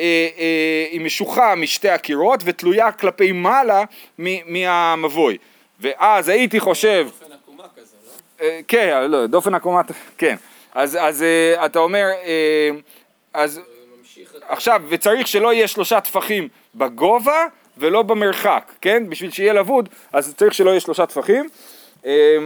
אה, 0.00 0.28
אה, 0.38 0.86
היא 0.90 1.00
משוחה 1.00 1.54
משתי 1.54 1.88
הקירות 1.88 2.40
ותלויה 2.44 2.92
כלפי 2.92 3.32
מעלה 3.32 3.84
מ- 4.18 4.52
מהמבוי. 4.52 5.38
ואז 5.80 6.28
הייתי 6.28 6.60
חושב, 6.60 7.08
אופן 7.10 7.32
עקומה 7.32 7.64
כזה, 7.76 7.96
לא? 8.40 8.44
אה, 8.46 8.60
כן, 8.68 9.10
לא, 9.10 9.26
דופן 9.26 9.54
עקומת, 9.54 9.86
כן. 10.18 10.36
אז, 10.74 10.98
אז 11.00 11.22
אה, 11.22 11.66
אתה 11.66 11.78
אומר, 11.78 12.04
אה, 12.24 12.70
אז. 13.34 13.60
עכשיו, 14.48 14.82
וצריך 14.88 15.26
שלא 15.26 15.52
יהיה 15.52 15.68
שלושה 15.68 16.00
טפחים 16.00 16.48
בגובה 16.74 17.46
ולא 17.78 18.02
במרחק, 18.02 18.72
כן? 18.80 19.10
בשביל 19.10 19.30
שיהיה 19.30 19.52
לבוד, 19.52 19.88
אז 20.12 20.34
צריך 20.36 20.54
שלא 20.54 20.70
יהיה 20.70 20.80
שלושה 20.80 21.06
טפחים. 21.06 21.48
אה, 22.06 22.36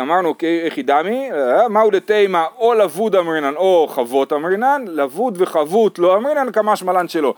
אמרנו 0.00 0.34
איך 0.42 0.78
דמי, 0.78 1.32
אה, 1.32 1.68
מהו 1.68 1.90
דתימה 1.90 2.46
או 2.58 2.74
לבוד 2.74 3.16
אמרינן 3.16 3.56
או 3.56 3.88
חבות 3.90 4.32
אמרינן, 4.32 4.84
לבוד 4.88 5.40
וחבות 5.40 5.98
לא 5.98 6.16
אמרינן 6.16 6.52
כמה 6.52 6.76
שמלן 6.76 7.08
שלו. 7.08 7.34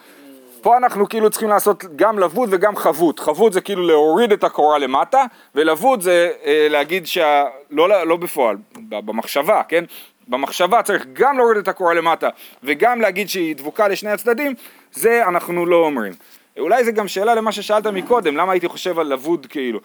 פה 0.61 0.77
אנחנו 0.77 1.09
כאילו 1.09 1.31
צריכים 1.31 1.49
לעשות 1.49 1.85
גם 1.97 2.19
לבוד 2.19 2.49
וגם 2.53 2.77
חבות. 2.77 3.19
חבות 3.19 3.53
זה 3.53 3.61
כאילו 3.61 3.87
להוריד 3.87 4.33
את 4.33 4.45
הקורה 4.45 4.79
למטה, 4.79 5.25
ולבוד 5.55 6.01
זה 6.01 6.31
אה, 6.45 6.67
להגיד 6.71 7.07
שה... 7.07 7.45
לא, 7.71 8.05
לא 8.05 8.17
בפועל, 8.17 8.57
במחשבה, 8.89 9.63
כן? 9.69 9.85
במחשבה 10.29 10.83
צריך 10.83 11.07
גם 11.13 11.39
להוריד 11.39 11.57
את 11.57 11.69
הקורה 11.69 11.95
למטה 11.95 12.29
וגם 12.63 13.01
להגיד 13.01 13.29
שהיא 13.29 13.57
דבוקה 13.57 13.89
לשני 13.89 14.11
הצדדים, 14.11 14.55
זה 14.93 15.29
אנחנו 15.29 15.67
לא 15.67 15.77
אומרים. 15.77 16.13
אולי 16.59 16.85
זה 16.85 16.93
גם 16.93 17.09
שאלה 17.09 17.35
למה 17.35 17.53
ששאלת 17.53 17.87
מקודם, 17.87 18.37
למה 18.37 18.53
הייתי 18.53 18.69
חושב 18.69 18.99
על 18.99 19.07
לבוד 19.07 19.47
כאילו. 19.47 19.81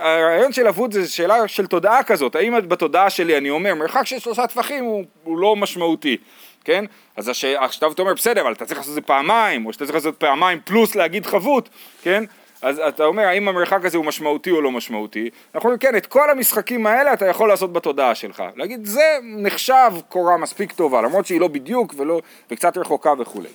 הרעיון 0.00 0.52
של 0.52 0.66
לבוד 0.66 0.92
זה 0.92 1.08
שאלה 1.08 1.48
של 1.48 1.66
תודעה 1.66 2.02
כזאת, 2.02 2.36
האם 2.36 2.68
בתודעה 2.68 3.10
שלי 3.10 3.38
אני 3.38 3.50
אומר 3.50 3.74
מרחק 3.74 4.06
של 4.06 4.18
שלושה 4.18 4.46
טפחים 4.46 4.84
הוא, 4.84 5.04
הוא 5.24 5.38
לא 5.38 5.56
משמעותי, 5.56 6.16
כן? 6.64 6.84
אז 7.16 7.28
עכשיו 7.56 7.92
אתה 7.92 8.02
אומר 8.02 8.14
בסדר, 8.14 8.40
אבל 8.40 8.52
אתה 8.52 8.64
צריך 8.64 8.78
לעשות 8.78 8.90
את 8.90 8.94
זה 8.94 9.00
פעמיים, 9.00 9.66
או 9.66 9.72
שאתה 9.72 9.84
צריך 9.84 9.94
לעשות 9.94 10.16
פעמיים 10.16 10.58
פלוס 10.64 10.94
להגיד 10.94 11.26
חבות, 11.26 11.68
כן? 12.02 12.24
אז 12.62 12.78
אתה 12.78 13.04
אומר 13.04 13.22
האם 13.22 13.48
המרחק 13.48 13.84
הזה 13.84 13.96
הוא 13.96 14.04
משמעותי 14.04 14.50
או 14.50 14.60
לא 14.60 14.70
משמעותי, 14.70 15.30
אנחנו 15.54 15.66
אומרים 15.68 15.78
כן, 15.78 15.96
את 15.96 16.06
כל 16.06 16.30
המשחקים 16.30 16.86
האלה 16.86 17.12
אתה 17.12 17.26
יכול 17.26 17.48
לעשות 17.48 17.72
בתודעה 17.72 18.14
שלך, 18.14 18.42
להגיד 18.56 18.86
זה 18.86 19.18
נחשב 19.22 19.92
קורה 20.08 20.36
מספיק 20.36 20.72
טובה, 20.72 21.02
למרות 21.02 21.26
שהיא 21.26 21.40
לא 21.40 21.48
בדיוק 21.48 21.94
ולא, 21.96 22.20
וקצת 22.50 22.76
רחוקה 22.76 23.12
וכולי. 23.18 23.48
לא, 23.48 23.50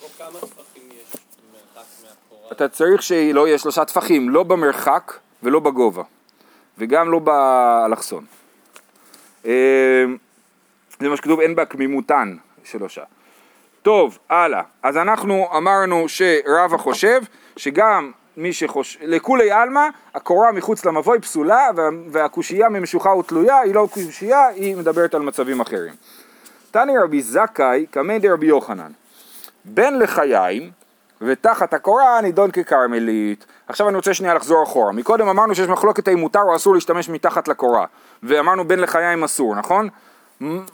פה 0.00 0.06
כמה 0.18 0.40
טפחים 0.40 0.82
יש 0.90 1.16
מרחק 1.52 1.86
מהקורה? 2.02 2.33
אתה 2.52 2.68
צריך 2.68 3.02
שלא 3.02 3.46
יהיה 3.48 3.58
שלושה 3.58 3.84
טפחים, 3.84 4.30
לא 4.30 4.42
במרחק 4.42 5.12
ולא 5.42 5.60
בגובה, 5.60 6.02
וגם 6.78 7.12
לא 7.12 7.18
באלכסון. 7.18 8.24
אה, 9.46 10.04
זה 11.00 11.08
מה 11.08 11.16
שכתוב, 11.16 11.40
אין 11.40 11.54
בה 11.54 11.64
קמימותן 11.64 12.36
שלושה. 12.64 13.02
טוב, 13.82 14.18
הלאה. 14.30 14.62
אז 14.82 14.96
אנחנו 14.96 15.48
אמרנו 15.56 16.08
שרבא 16.08 16.76
חושב 16.76 17.20
שגם 17.56 18.12
מי 18.36 18.52
שחושב, 18.52 18.98
לכולי 19.02 19.50
עלמא, 19.50 19.88
הקורה 20.14 20.52
מחוץ 20.52 20.84
למבוי 20.84 21.20
פסולה 21.20 21.68
וה- 21.76 21.88
והקושייה 22.10 22.68
ממשוכה 22.68 23.10
ותלויה 23.10 23.58
היא 23.58 23.74
לא 23.74 23.88
קושייה, 23.92 24.46
היא 24.46 24.76
מדברת 24.76 25.14
על 25.14 25.22
מצבים 25.22 25.60
אחרים. 25.60 25.94
תני 26.70 26.92
רבי 26.98 27.22
זכאי 27.22 27.86
קמי 27.90 28.18
דרבי 28.18 28.46
יוחנן. 28.46 28.90
בן 29.64 29.98
לחיים 29.98 30.70
ותחת 31.26 31.74
הקורה 31.74 32.20
נידון 32.20 32.50
ככרמלית. 32.50 33.46
עכשיו 33.68 33.88
אני 33.88 33.96
רוצה 33.96 34.14
שנייה 34.14 34.34
לחזור 34.34 34.62
אחורה. 34.62 34.92
מקודם 34.92 35.28
אמרנו 35.28 35.54
שיש 35.54 35.68
מחלוקת 35.68 36.08
האם 36.08 36.18
מותר 36.18 36.42
או 36.42 36.56
אסור 36.56 36.74
להשתמש 36.74 37.08
מתחת 37.08 37.48
לקורה. 37.48 37.86
ואמרנו 38.22 38.68
בן 38.68 38.80
לחיים 38.80 39.24
אסור, 39.24 39.54
נכון? 39.54 39.88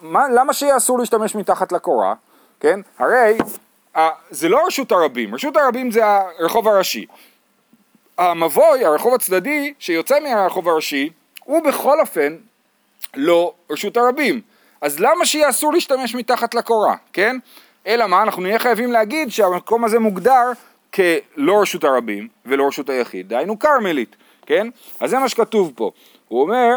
מה, 0.02 0.28
למה 0.28 0.52
שיהיה 0.52 0.76
אסור 0.76 0.99
להשתמש 0.99 1.35
מתחת 1.35 1.73
לקורה? 1.73 2.14
כן? 2.61 2.80
הרי 2.99 3.38
זה 4.30 4.49
לא 4.49 4.66
רשות 4.66 4.92
הרבים, 4.92 5.35
רשות 5.35 5.57
הרבים 5.57 5.90
זה 5.90 6.02
הרחוב 6.07 6.69
הראשי. 6.69 7.07
המבוי, 8.19 8.85
הרחוב 8.85 9.14
הצדדי, 9.14 9.75
שיוצא 9.78 10.21
מהרחוב 10.21 10.69
הראשי, 10.69 11.11
הוא 11.45 11.62
בכל 11.62 12.00
אופן 12.00 12.37
לא 13.16 13.52
רשות 13.71 13.97
הרבים. 13.97 14.40
אז 14.80 15.00
למה 15.00 15.26
שיהיה 15.26 15.49
אסור 15.49 15.73
להשתמש 15.73 16.14
מתחת 16.14 16.54
לקורה, 16.54 16.95
כן? 17.12 17.37
אלא 17.87 18.07
מה, 18.07 18.23
אנחנו 18.23 18.43
נהיה 18.43 18.59
חייבים 18.59 18.93
להגיד 18.93 19.31
שהמקום 19.31 19.85
הזה 19.85 19.99
מוגדר 19.99 20.53
כלא 20.95 21.61
רשות 21.61 21.85
הרבים 21.85 22.29
ולא 22.47 22.67
רשות 22.67 22.89
היחיד, 22.89 23.29
דהיינו 23.29 23.59
כרמלית, 23.59 24.17
כן? 24.47 24.67
אז 25.01 25.11
זה 25.11 25.19
מה 25.19 25.29
שכתוב 25.29 25.73
פה. 25.75 25.91
הוא 26.29 26.43
אומר, 26.43 26.77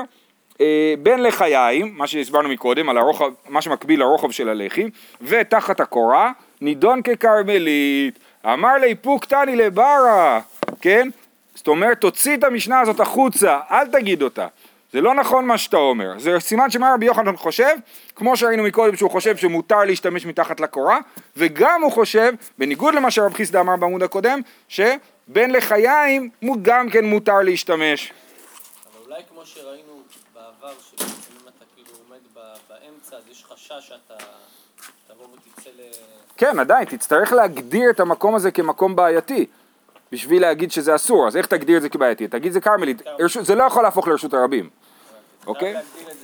אה, 0.61 0.93
בין 1.03 1.23
לחיים, 1.23 1.93
מה 1.97 2.07
שהסברנו 2.07 2.49
מקודם, 2.49 2.89
על 2.89 2.97
הרוחב, 2.97 3.31
מה 3.49 3.61
שמקביל 3.61 3.99
לרוחב 3.99 4.31
של 4.31 4.49
הלחי, 4.49 4.89
ותחת 5.21 5.79
הקורה, 5.79 6.31
נידון 6.61 7.01
ככרמלית. 7.01 8.19
אמר 8.45 8.73
לי 8.73 8.95
פוק 8.95 9.25
תני 9.25 9.55
לברה, 9.55 10.39
כן? 10.81 11.09
זאת 11.55 11.67
אומרת, 11.67 12.01
תוציא 12.01 12.37
את 12.37 12.43
המשנה 12.43 12.79
הזאת 12.79 12.99
החוצה, 12.99 13.59
אל 13.71 13.87
תגיד 13.87 14.21
אותה. 14.21 14.47
זה 14.93 15.01
לא 15.01 15.13
נכון 15.13 15.45
מה 15.45 15.57
שאתה 15.57 15.77
אומר, 15.77 16.19
זה 16.19 16.39
סימן 16.39 16.71
שמה 16.71 16.93
רבי 16.93 17.05
יוחנן 17.05 17.37
חושב, 17.37 17.75
כמו 18.15 18.37
שראינו 18.37 18.63
מקודם 18.63 18.95
שהוא 18.95 19.11
חושב 19.11 19.37
שמותר 19.37 19.83
להשתמש 19.83 20.25
מתחת 20.25 20.59
לקורה, 20.59 20.99
וגם 21.37 21.81
הוא 21.81 21.91
חושב, 21.91 22.33
בניגוד 22.57 22.95
למה 22.95 23.11
שרב 23.11 23.33
חיסדה 23.33 23.59
אמר 23.59 23.75
בעמוד 23.75 24.03
הקודם, 24.03 24.39
שבין 24.67 25.51
לחיים 25.51 26.29
גם 26.61 26.89
כן 26.89 27.05
מותר 27.05 27.41
להשתמש. 27.41 28.13
אבל 28.93 29.05
אולי 29.05 29.21
כמו 29.29 29.45
שראינו 29.45 30.01
בעבר, 30.33 30.73
שבעצם 30.89 31.33
אם 31.41 31.47
אתה 31.47 31.65
כאילו 31.75 31.89
עומד 32.07 32.49
באמצע, 32.69 33.15
אז 33.17 33.23
יש 33.31 33.45
חשש 33.53 33.87
שאתה 33.87 34.25
תבוא 35.07 35.27
ותצא 35.33 35.69
ל... 35.69 35.81
כן, 36.37 36.59
עדיין, 36.59 36.85
תצטרך 36.85 37.33
להגדיר 37.33 37.89
את 37.89 37.99
המקום 37.99 38.35
הזה 38.35 38.51
כמקום 38.51 38.95
בעייתי, 38.95 39.45
בשביל 40.13 40.41
להגיד 40.41 40.71
שזה 40.71 40.95
אסור, 40.95 41.27
אז 41.27 41.37
איך 41.37 41.45
תגדיר 41.45 41.77
את 41.77 41.81
זה 41.81 41.89
כבעייתי? 41.89 42.27
תגיד 42.27 42.51
זה 42.51 42.61
כרמלית, 42.61 43.01
זה 43.41 43.55
לא 43.55 43.63
יכול 43.63 43.83
להפוך 43.83 44.07
לרשות 44.07 44.33
הרבים, 44.33 44.69
אוקיי? 45.47 45.77
את 45.77 45.77
אתה... 45.77 46.09
אה, 46.09 46.17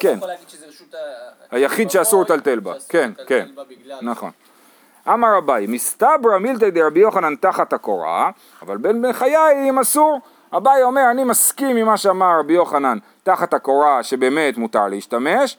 כן. 0.00 0.14
יכול 0.16 0.28
להגיד 0.28 0.48
שזה 0.48 0.66
רשות 0.66 0.94
ה... 0.94 0.98
היחיד 1.50 1.90
שאסור 1.90 2.22
לטלטל 2.22 2.60
בה, 2.60 2.74
כן, 2.88 3.10
כן, 3.26 3.48
נכון. 4.02 4.30
אמר 5.08 5.38
אביי, 5.38 5.66
מסתברא 5.66 6.38
מילתא 6.40 6.70
דרבי 6.70 7.00
יוחנן 7.00 7.34
תחת 7.36 7.72
הקורה, 7.72 8.30
אבל 8.62 8.76
בין 8.76 9.02
בן 9.02 9.12
חיים 9.12 9.78
אסור. 9.78 10.20
אביי 10.56 10.82
אומר, 10.82 11.10
אני 11.10 11.24
מסכים 11.24 11.76
עם 11.76 11.86
מה 11.86 11.96
שאמר 11.96 12.38
רבי 12.38 12.52
יוחנן 12.52 12.98
תחת 13.22 13.54
הקורה, 13.54 14.02
שבאמת 14.02 14.56
מותר 14.56 14.88
להשתמש. 14.88 15.56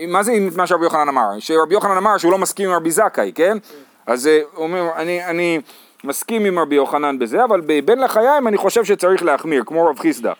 מה 0.00 0.22
זה 0.22 0.32
עם 0.32 0.50
מה 0.56 0.66
שרבי 0.66 0.84
יוחנן 0.84 1.08
אמר? 1.08 1.28
שרבי 1.38 1.74
יוחנן 1.74 1.96
אמר 1.96 2.18
שהוא 2.18 2.32
לא 2.32 2.38
מסכים 2.38 2.68
עם 2.68 2.74
רבי 2.74 2.90
זכאי, 2.90 3.32
כן? 3.34 3.58
אז 4.06 4.26
אה, 4.26 4.40
הוא 4.54 4.64
אומר, 4.64 4.90
אני, 4.96 5.24
אני 5.24 5.60
מסכים 6.04 6.44
עם 6.44 6.58
רבי 6.58 6.74
יוחנן 6.74 7.18
בזה, 7.18 7.44
אבל 7.44 7.60
בבין 7.66 7.98
לחיים 8.00 8.48
אני 8.48 8.56
חושב 8.56 8.84
שצריך 8.84 9.22
להחמיר, 9.22 9.62
כמו 9.66 9.86
רב 9.86 9.98
חיסדא. 9.98 10.32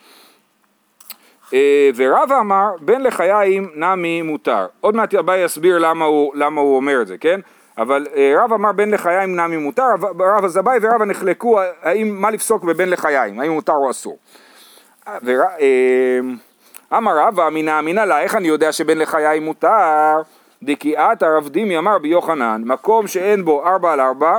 אה, 1.55 1.91
ורבא 1.97 2.41
אמר, 2.41 2.67
בין 2.81 3.03
לחיים 3.03 3.71
נמי 3.75 4.23
מותר. 4.23 4.67
עוד 4.81 4.97
מעט 4.97 5.15
אביי 5.15 5.45
יסביר 5.45 5.79
למה 5.79 6.05
הוא, 6.05 6.33
למה 6.35 6.61
הוא 6.61 6.77
אומר 6.77 7.03
את 7.03 7.07
זה, 7.07 7.19
כן? 7.19 7.41
אבל 7.79 8.07
אה, 8.17 8.35
רבא 8.45 8.55
אמר 8.55 8.73
בין 8.73 8.91
לחיים 8.91 9.37
נמי 9.41 9.57
מותר, 9.57 9.83
רב- 9.95 10.23
רבא 10.23 10.49
זבאי 10.49 10.79
ורבא 10.83 11.05
נחלקו 11.05 11.61
האם, 11.83 12.17
מה 12.21 12.31
לפסוק 12.31 12.65
בבין 12.65 12.91
לחיים, 12.91 13.41
האם 13.41 13.51
מותר 13.53 13.73
או 13.73 13.91
אסור. 13.91 14.19
ור- 15.23 15.43
אה, 15.61 16.19
אמר 16.99 17.19
רבא 17.19 17.47
אמינא 17.49 17.79
אמינא 17.79 18.01
לה, 18.01 18.21
איך 18.21 18.35
אני 18.35 18.49
יודע 18.49 18.73
שבין 18.73 18.99
לחיים 18.99 19.43
מותר? 19.45 20.23
דקיאת 20.63 21.23
הרב 21.23 21.49
דימי 21.49 21.79
אמר 21.79 21.99
ביוחנן, 21.99 22.63
מקום 22.67 23.07
שאין 23.07 23.45
בו 23.45 23.67
ארבע 23.67 23.93
על 23.93 24.01
ארבע, 24.01 24.39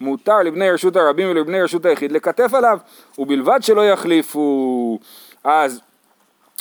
מותר 0.00 0.38
לבני 0.38 0.70
רשות 0.70 0.96
הרבים 0.96 1.30
ולבני 1.30 1.62
רשות 1.62 1.86
היחיד 1.86 2.12
לכתף 2.12 2.54
עליו, 2.54 2.78
ובלבד 3.18 3.58
שלא 3.62 3.86
יחליפו. 3.86 4.98
אז 5.44 5.80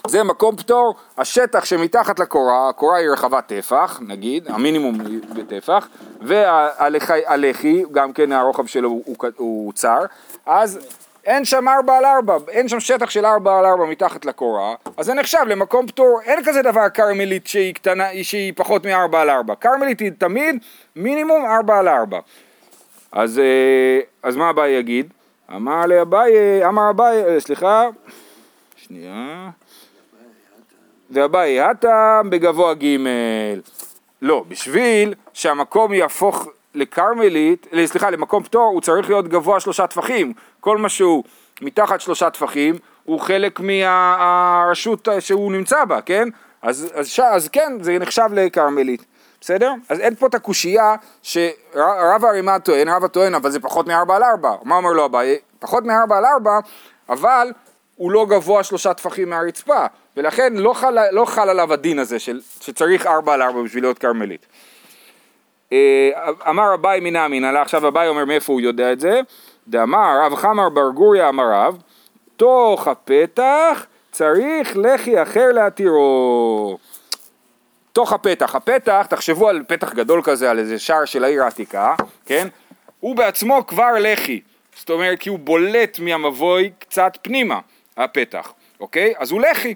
זה 0.08 0.24
מקום 0.24 0.56
פטור, 0.56 0.96
השטח 1.18 1.66
שמתחת 1.66 2.20
לקורה, 2.20 2.70
הקורה 2.70 2.98
היא 2.98 3.10
רחבת 3.10 3.48
טפח, 3.48 4.00
נגיד, 4.08 4.48
המינימום 4.48 4.98
בטפח, 5.36 5.88
והלחי, 6.22 7.84
גם 7.92 8.14
כן 8.14 8.32
הרוחב 8.32 8.66
שלו 8.66 8.90
הוא, 8.90 9.04
הוא, 9.06 9.30
הוא 9.38 9.74
צר, 9.74 10.00
אז 10.46 10.80
אין 11.26 11.46
שם 11.46 11.68
ארבע 11.68 11.98
על 11.98 12.06
ארבע, 12.06 12.38
אין 12.48 12.68
שם 12.68 12.80
שטח 12.80 13.10
של 13.10 13.26
ארבע 13.26 13.60
על 13.60 13.66
ארבע 13.66 13.86
מתחת 13.86 14.26
לקורה, 14.26 14.76
אז 14.98 15.06
זה 15.06 15.14
נחשב 15.14 15.44
למקום 15.48 15.88
פטור, 15.88 16.20
אין 16.26 16.40
כזה 16.46 16.62
דבר 16.62 16.90
כרמלית 16.90 17.48
שהיא 17.48 17.74
קטנה, 17.74 18.08
שהיא 18.24 18.54
פחות 18.56 18.86
מארבע 18.86 19.22
על 19.22 19.30
ארבע, 19.30 19.56
כרמלית 19.56 20.00
היא 20.00 20.12
תמיד 20.18 20.56
מינימום 20.96 21.46
ארבע 21.46 21.78
על 21.80 21.88
ארבע. 21.88 22.20
אז, 23.14 23.40
אה, 23.40 24.00
אז 24.24 24.36
מה 24.36 24.50
הבא 24.50 24.68
יגיד? 24.68 25.14
אמר 25.56 25.86
לאביי, 25.86 26.66
אמר 26.68 26.90
אביי, 26.90 27.24
אה, 27.24 27.40
סליחה, 27.40 27.90
שנייה. 28.76 29.50
ואביי 31.10 31.62
הטם 31.62 32.28
בגבוה 32.30 32.74
ג' 32.74 32.98
לא, 34.22 34.46
בשביל 34.48 35.14
שהמקום 35.34 35.94
יהפוך 35.94 36.48
לכרמלית, 36.76 37.68
אה, 37.74 37.88
סליחה, 37.88 38.10
למקום 38.10 38.44
פטור, 38.44 38.64
הוא 38.74 38.82
צריך 38.82 39.10
להיות 39.10 39.28
גבוה 39.28 39.60
שלושה 39.60 39.88
טפחים. 39.88 40.34
כל 40.60 40.78
מה 40.78 40.90
שהוא 40.90 41.24
מתחת 41.62 42.02
שלושה 42.02 42.30
טפחים, 42.30 42.76
הוא 43.04 43.20
חלק 43.20 43.60
מהרשות 43.60 45.08
שהוא 45.20 45.52
נמצא 45.52 45.86
בה, 45.86 46.02
כן? 46.02 46.30
אז, 46.62 46.92
אז, 46.94 47.20
אז 47.32 47.50
כן, 47.50 47.78
זה 47.82 48.00
נחשב 48.00 48.30
לכרמלית, 48.34 49.06
בסדר? 49.44 49.74
אז 49.90 50.00
אין 50.00 50.16
פה 50.16 50.28
את 50.28 50.36
הקושייה 50.36 50.96
שרב 51.24 52.26
הרימה 52.26 52.60
טוען, 52.60 52.90
רב 52.90 53.04
הטוען, 53.04 53.36
אבל 53.36 53.52
זה 53.52 53.60
פחות 53.60 53.88
מארבע 53.88 54.16
על 54.16 54.24
ארבע. 54.24 54.56
מה 54.64 54.76
אומר 54.76 54.92
לו 54.92 55.06
אביי? 55.06 55.38
פחות 55.60 55.84
מארבע 55.86 56.18
על 56.18 56.26
ארבע, 56.26 56.60
אבל 57.10 57.52
הוא 57.96 58.12
לא 58.12 58.26
גבוה 58.30 58.64
שלושה 58.64 58.94
טפחים 58.94 59.30
מהרצפה, 59.30 59.86
ולכן 60.18 60.54
לא 60.54 60.74
חל, 60.74 60.98
לא 61.12 61.26
חל 61.26 61.50
עליו 61.50 61.74
הדין 61.74 62.00
הזה 62.00 62.20
של, 62.20 62.42
שצריך 62.62 63.08
ארבע 63.08 63.34
על 63.34 63.42
ארבע 63.42 63.62
בשביל 63.62 63.84
להיות 63.84 64.00
כרמלית. 64.00 64.46
אה, 65.74 66.10
אמר 66.50 66.74
אביי 66.74 67.00
מינא 67.00 67.26
אמינא 67.26 67.58
עכשיו 67.58 67.88
אביי 67.88 68.08
אומר 68.08 68.26
מאיפה 68.26 68.54
הוא 68.54 68.62
יודע 68.62 68.94
את 68.94 69.00
זה? 69.00 69.22
דאמר 69.68 70.22
רב 70.26 70.36
חמר 70.36 70.70
בר 70.70 70.90
גוריה 70.90 71.30
אמר 71.30 71.52
רב, 71.54 71.78
תוך 72.38 72.88
הפתח 72.88 73.86
צריך 74.12 74.78
לחי 74.78 75.22
אחר 75.22 75.52
להתירו. 75.52 76.78
תוך 77.94 78.14
הפתח, 78.14 78.56
הפתח, 78.56 79.06
תחשבו 79.10 79.50
על 79.50 79.64
פתח 79.68 79.94
גדול 79.94 80.22
כזה, 80.24 80.52
על 80.52 80.60
איזה 80.60 80.80
שער 80.80 81.06
של 81.06 81.24
העיר 81.24 81.44
העתיקה, 81.44 81.96
כן? 82.26 82.48
הוא 83.00 83.16
בעצמו 83.16 83.68
כבר 83.68 83.92
לחי, 84.00 84.42
זאת 84.76 84.90
אומרת 84.90 85.20
כי 85.20 85.30
הוא 85.30 85.40
בולט 85.40 86.00
מהמבוי 86.00 86.72
קצת 86.80 87.18
פנימה, 87.22 87.60
הפתח, 87.98 88.54
אוקיי? 88.80 89.14
אז 89.18 89.32
הוא 89.32 89.42
לחי. 89.42 89.76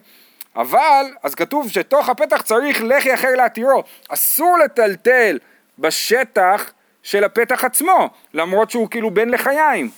אבל, 0.56 1.06
אז 1.24 1.36
כתוב 1.36 1.70
שתוך 1.70 2.10
הפתח 2.10 2.42
צריך 2.42 2.84
לחי 2.84 3.14
אחר 3.14 3.36
להתירו. 3.38 3.84
אסור 4.10 4.58
לטלטל 4.58 5.40
בשטח 5.80 6.72
של 7.04 7.24
הפתח 7.24 7.64
עצמו, 7.64 8.10
למרות 8.34 8.72
שהוא 8.72 8.88
כאילו 8.90 9.12
בן 9.12 9.30
לחיים. 9.30 9.90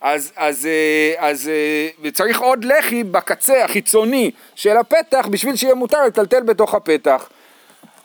אז, 0.00 0.32
אז, 0.36 0.66
אה, 0.66 1.28
אז, 1.28 1.48
אה, 1.48 1.88
וצריך 2.02 2.40
עוד 2.40 2.64
לחי 2.64 3.04
בקצה 3.04 3.64
החיצוני 3.64 4.30
של 4.54 4.76
הפתח 4.76 5.28
בשביל 5.30 5.56
שיהיה 5.56 5.74
מותר 5.74 6.04
לטלטל 6.06 6.42
בתוך 6.42 6.74
הפתח. 6.74 7.28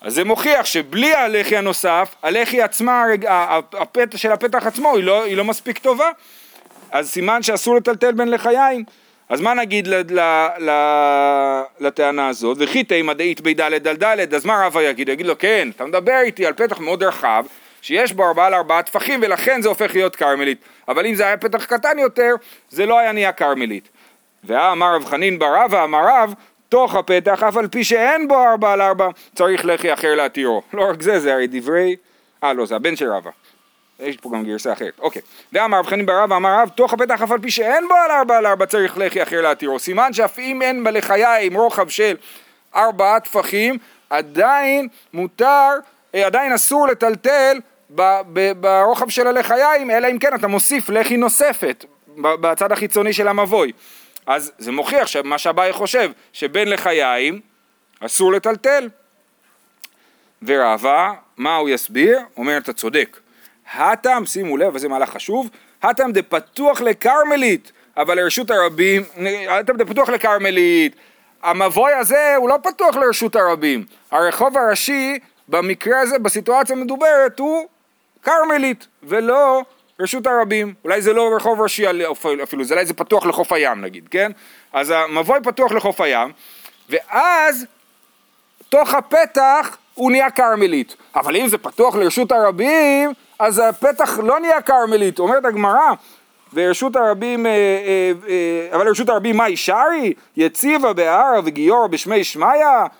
אז 0.01 0.13
זה 0.13 0.23
מוכיח 0.23 0.65
שבלי 0.65 1.13
הלחי 1.13 1.57
הנוסף, 1.57 2.15
הלחי 2.23 2.61
עצמה, 2.61 3.05
הפתח 3.73 4.17
של 4.17 4.31
הפתח 4.31 4.67
עצמו 4.67 4.95
היא 4.95 5.03
לא, 5.03 5.23
היא 5.23 5.37
לא 5.37 5.43
מספיק 5.43 5.77
טובה. 5.77 6.09
אז 6.91 7.09
סימן 7.09 7.43
שאסור 7.43 7.75
לטלטל 7.75 8.11
בין 8.11 8.27
לחיים. 8.27 8.83
אז 9.29 9.41
מה 9.41 9.53
נגיד 9.53 9.87
ל, 9.87 9.93
ל, 10.09 10.19
ל, 10.59 10.71
לטענה 11.79 12.27
הזאת? 12.27 12.57
וכי 12.59 12.83
תימא 12.83 13.13
דאית 13.13 13.41
בי 13.41 13.53
דלת 13.53 13.87
על 13.87 13.95
דלת, 13.95 14.33
אז 14.33 14.45
מה 14.45 14.65
רבא 14.65 14.81
יגיד? 14.81 15.09
יגיד 15.09 15.25
לו 15.25 15.37
כן, 15.37 15.69
אתה 15.75 15.85
מדבר 15.85 16.19
איתי 16.23 16.45
על 16.45 16.53
פתח 16.53 16.79
מאוד 16.79 17.03
רחב, 17.03 17.45
שיש 17.81 18.13
בו 18.13 18.27
ארבעה 18.27 18.49
לארבעה 18.49 18.83
טפחים 18.83 19.19
ולכן 19.23 19.61
זה 19.61 19.69
הופך 19.69 19.95
להיות 19.95 20.15
כרמלית. 20.15 20.57
אבל 20.87 21.05
אם 21.05 21.15
זה 21.15 21.25
היה 21.25 21.37
פתח 21.37 21.65
קטן 21.65 21.99
יותר, 21.99 22.35
זה 22.69 22.85
לא 22.85 22.99
היה 22.99 23.11
נהיה 23.11 23.31
כרמלית. 23.31 23.89
ואמר 24.43 24.95
רב 24.95 25.05
חנין 25.05 25.39
בר 25.39 25.55
רבא, 25.55 25.83
אמר 25.83 25.99
רב, 26.07 26.33
תוך 26.69 26.95
הפתח, 26.95 27.43
אף 27.43 27.57
על 27.57 27.67
פי 27.67 27.83
שאין 27.83 28.27
בו 28.27 28.43
ארבע 28.43 28.73
על 28.73 28.81
ארבע, 28.81 29.07
צריך 29.35 29.65
לחי 29.65 29.93
אחר 29.93 30.15
להתירו. 30.15 30.61
לא 30.73 30.89
רק 30.89 31.01
זה, 31.01 31.19
זה 31.19 31.33
הרי 31.33 31.47
דברי, 31.47 31.95
אה 32.43 32.53
לא, 32.53 32.65
זה 32.65 32.75
הבן 32.75 32.95
של 32.95 33.11
רבא. 33.11 33.31
יש 33.99 34.17
פה 34.17 34.29
גם 34.33 34.43
גרסה 34.43 34.73
אחרת, 34.73 34.99
אוקיי. 34.99 35.21
ואמר 35.53 35.79
רב 35.79 35.87
חנין 35.87 36.05
ברב, 36.05 36.33
אמר 36.33 36.59
רב, 36.59 36.69
תוך 36.69 36.93
הפתח 36.93 37.21
אף 37.21 37.31
על 37.31 37.39
פי 37.39 37.51
שאין 37.51 37.87
בו 37.87 37.95
על 37.95 38.11
ארבע 38.11 38.37
על 38.37 38.45
ארבע 38.45 38.65
צריך 38.65 38.97
לחי 38.97 39.23
אחר 39.23 39.41
להתירו. 39.41 39.79
סימן 39.79 40.13
שאף 40.13 40.39
אם 40.39 40.61
אין 40.61 40.83
בלחיים 40.83 41.57
רוחב 41.57 41.89
של 41.89 42.15
ארבעה 42.75 43.19
טפחים, 43.19 43.77
עדיין 44.09 44.87
מותר, 45.13 45.69
אה, 46.15 46.25
עדיין 46.25 46.53
אסור 46.53 46.87
לטלטל 46.87 47.59
ברוחב 48.59 49.09
של 49.09 49.27
הלחיים, 49.27 49.91
אלא 49.91 50.07
אם 50.11 50.19
כן 50.19 50.35
אתה 50.35 50.47
מוסיף 50.47 50.89
לחי 50.89 51.17
נוספת 51.17 51.85
בצד 52.17 52.71
החיצוני 52.71 53.13
של 53.13 53.27
המבוי. 53.27 53.71
אז 54.25 54.51
זה 54.57 54.71
מוכיח 54.71 55.07
שמה 55.07 55.37
שאביי 55.37 55.73
חושב, 55.73 56.11
שבין 56.33 56.69
לחיים 56.69 57.39
אסור 57.99 58.31
לטלטל. 58.31 58.89
ורבא, 60.41 61.11
מה 61.37 61.55
הוא 61.55 61.69
יסביר? 61.69 62.19
אומר 62.37 62.57
אתה 62.57 62.73
צודק. 62.73 63.19
הטעם, 63.73 64.25
שימו 64.25 64.57
לב, 64.57 64.75
וזה 64.75 64.87
מהלך 64.87 65.09
חשוב, 65.09 65.49
הטעם 65.83 66.11
פתוח 66.29 66.81
לכרמלית, 66.81 67.71
אבל 67.97 68.17
לרשות 68.17 68.51
הרבים, 68.51 69.03
הטעם 69.49 69.77
פתוח 69.77 70.09
לכרמלית, 70.09 70.95
המבוי 71.43 71.93
הזה 71.93 72.35
הוא 72.35 72.49
לא 72.49 72.55
פתוח 72.63 72.95
לרשות 72.95 73.35
הרבים, 73.35 73.85
הרחוב 74.11 74.57
הראשי 74.57 75.19
במקרה 75.47 75.99
הזה, 75.99 76.19
בסיטואציה 76.19 76.75
המדוברת, 76.75 77.39
הוא 77.39 77.67
כרמלית, 78.23 78.87
ולא 79.03 79.63
רשות 79.99 80.27
הרבים. 80.27 80.73
אולי 80.83 81.01
זה 81.01 81.13
לא 81.13 81.35
רחוב 81.35 81.61
ראשי 81.61 81.85
אפילו, 82.43 82.63
זה 82.63 82.73
אולי 82.73 82.85
זה 82.85 82.93
פתוח 82.93 83.25
לחוף 83.25 83.51
הים 83.53 83.81
נגיד, 83.81 84.07
כן? 84.11 84.31
אז 84.73 84.93
המבוי 84.95 85.39
פתוח 85.43 85.71
לחוף 85.71 86.01
הים, 86.01 86.31
ואז 86.89 87.65
תוך 88.69 88.93
הפתח 88.93 89.77
הוא 89.93 90.11
נהיה 90.11 90.31
כרמלית. 90.31 90.95
אבל 91.15 91.35
אם 91.35 91.47
זה 91.47 91.57
פתוח 91.57 91.95
לרשות 91.95 92.31
הרבים, 92.31 93.13
אז 93.39 93.61
הפתח 93.69 94.19
לא 94.23 94.39
נהיה 94.39 94.61
כרמלית. 94.61 95.19
אומרת 95.19 95.45
הגמרא, 95.45 95.91
ורשות 96.53 96.95
הרבים, 96.95 97.45
אה, 97.45 97.51
אה, 97.51 98.11
אה, 98.29 98.75
אבל 98.75 98.89
רשות 98.89 99.09
הרבים 99.09 99.37
מה 99.37 99.49
ישרי? 99.49 100.13
יציבה 100.37 100.93
בהר 100.93 101.39
וגיורא 101.45 101.87
בשמי 101.87 102.23
שמיא? 102.23 102.47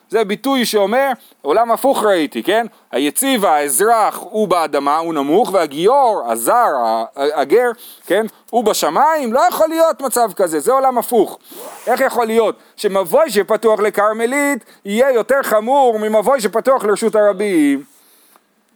זה 0.09 0.23
ביטוי 0.23 0.65
שאומר, 0.65 1.11
עולם 1.41 1.71
הפוך 1.71 2.03
ראיתי, 2.03 2.43
כן? 2.43 2.65
היציבה, 2.91 3.55
האזרח, 3.55 4.19
הוא 4.19 4.47
באדמה, 4.47 4.97
הוא 4.97 5.13
נמוך, 5.13 5.53
והגיור, 5.53 6.23
הזר, 6.27 6.67
הגר, 7.15 7.71
כן? 8.05 8.25
הוא 8.49 8.63
בשמיים, 8.63 9.33
לא 9.33 9.41
יכול 9.49 9.67
להיות 9.69 10.01
מצב 10.01 10.33
כזה, 10.35 10.59
זה 10.59 10.71
עולם 10.71 10.97
הפוך. 10.97 11.39
איך 11.87 12.01
יכול 12.01 12.25
להיות 12.25 12.55
שמבוי 12.75 13.29
שפתוח 13.29 13.79
לכרמלית 13.79 14.65
יהיה 14.85 15.11
יותר 15.11 15.43
חמור 15.43 15.99
ממבוי 15.99 16.41
שפתוח 16.41 16.83
לרשות 16.85 17.15
הרבים? 17.15 17.92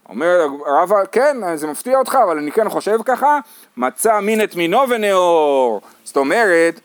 אומר 0.09 0.47
הרב, 0.65 0.91
כן, 1.11 1.37
זה 1.55 1.67
מפתיע 1.67 1.97
אותך, 1.97 2.17
אבל 2.23 2.37
אני 2.37 2.51
כן 2.51 2.69
חושב 2.69 2.97
ככה, 3.05 3.39
מצא 3.77 4.19
מין 4.19 4.43
את 4.43 4.55
מינו 4.55 4.89
ונאור. 4.89 5.81
זאת 6.03 6.17
אומרת, 6.17 6.79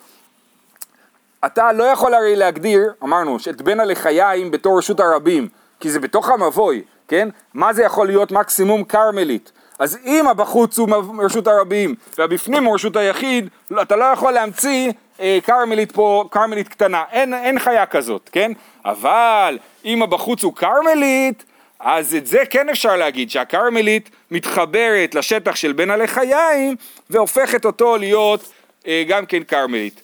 אתה 1.46 1.72
לא 1.72 1.84
יכול 1.84 2.14
הרי 2.14 2.36
להגדיר, 2.36 2.92
אמרנו, 3.02 3.36
את 3.50 3.62
בין 3.62 3.80
הלחיים 3.80 4.50
בתור 4.50 4.78
רשות 4.78 5.00
הרבים, 5.00 5.48
כי 5.80 5.90
זה 5.90 6.00
בתוך 6.00 6.28
המבוי, 6.28 6.82
כן? 7.08 7.28
מה 7.54 7.72
זה 7.72 7.82
יכול 7.82 8.06
להיות 8.06 8.32
מקסימום 8.32 8.84
כרמלית? 8.84 9.52
אז 9.78 9.98
אם 10.04 10.28
הבחוץ 10.28 10.78
הוא 10.78 10.88
רשות 11.24 11.46
הרבים 11.46 11.94
והבפנים 12.18 12.64
הוא 12.64 12.74
רשות 12.74 12.96
היחיד, 12.96 13.48
אתה 13.82 13.96
לא 13.96 14.04
יכול 14.04 14.32
להמציא 14.32 14.92
אה, 15.20 15.38
כרמלית 15.44 15.92
פה, 15.92 16.24
כרמלית 16.30 16.68
קטנה, 16.68 17.04
אין, 17.12 17.34
אין 17.34 17.58
חיה 17.58 17.86
כזאת, 17.86 18.30
כן? 18.32 18.52
אבל 18.84 19.58
אם 19.84 20.02
הבחוץ 20.02 20.42
הוא 20.44 20.54
כרמלית, 20.54 21.44
אז 21.82 22.14
את 22.14 22.26
זה 22.26 22.42
כן 22.50 22.68
אפשר 22.68 22.96
להגיד, 22.96 23.30
שהכרמלית 23.30 24.10
מתחברת 24.30 25.14
לשטח 25.14 25.56
של 25.56 25.72
בין 25.72 25.90
הלחיים 25.90 26.76
והופכת 27.10 27.64
אותו 27.64 27.96
להיות 27.96 28.52
אה, 28.86 29.04
גם 29.08 29.26
כן 29.26 29.42
כרמלית. 29.44 30.02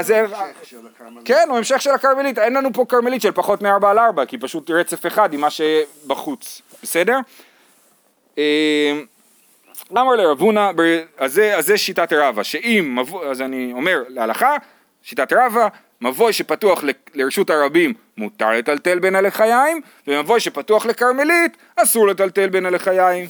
זה... 0.00 0.24
כן, 1.24 1.46
הוא 1.48 1.58
המשך 1.58 1.82
של 1.82 1.90
הכרמלית, 1.90 2.38
אין 2.38 2.54
לנו 2.54 2.72
פה 2.72 2.84
כרמלית 2.88 3.22
של 3.22 3.32
פחות 3.32 3.62
מ-4 3.62 3.86
על 3.86 3.98
4, 3.98 4.24
כי 4.24 4.38
פשוט 4.38 4.70
רצף 4.70 5.06
אחד 5.06 5.32
עם 5.32 5.40
מה 5.40 5.48
שבחוץ, 5.50 6.62
בסדר? 6.82 7.18
אה, 8.38 8.92
אמר 9.92 10.16
לרב 10.16 10.40
הונא, 10.40 10.70
אז 11.18 11.40
זה 11.58 11.78
שיטת 11.78 12.12
רבא, 12.12 12.42
שאם, 12.42 12.98
אז 13.30 13.42
אני 13.42 13.72
אומר 13.72 14.02
להלכה, 14.08 14.56
שיטת 15.02 15.32
רבא, 15.32 15.68
מבוי 16.00 16.32
שפתוח 16.32 16.84
לרשות 17.14 17.50
הרבים 17.50 17.94
מותר 18.16 18.50
לטלטל 18.50 18.98
בין 18.98 19.14
הלחיים, 19.14 19.80
ומבוי 20.06 20.40
שפתוח 20.40 20.86
לכרמלית 20.86 21.56
אסור 21.76 22.08
לטלטל 22.08 22.48
בין 22.48 22.66
הלחיים. 22.66 23.26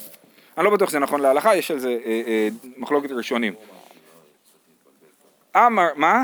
אני 0.59 0.65
לא 0.65 0.71
בטוח 0.71 0.89
שזה 0.89 0.99
נכון 0.99 1.21
להלכה, 1.21 1.57
יש 1.57 1.71
על 1.71 1.79
זה 1.79 1.99
אה, 2.05 2.23
אה, 2.27 2.49
מחלוקת 2.77 3.11
ראשונים. 3.11 3.55
אמר, 5.57 5.89
מה? 5.97 6.23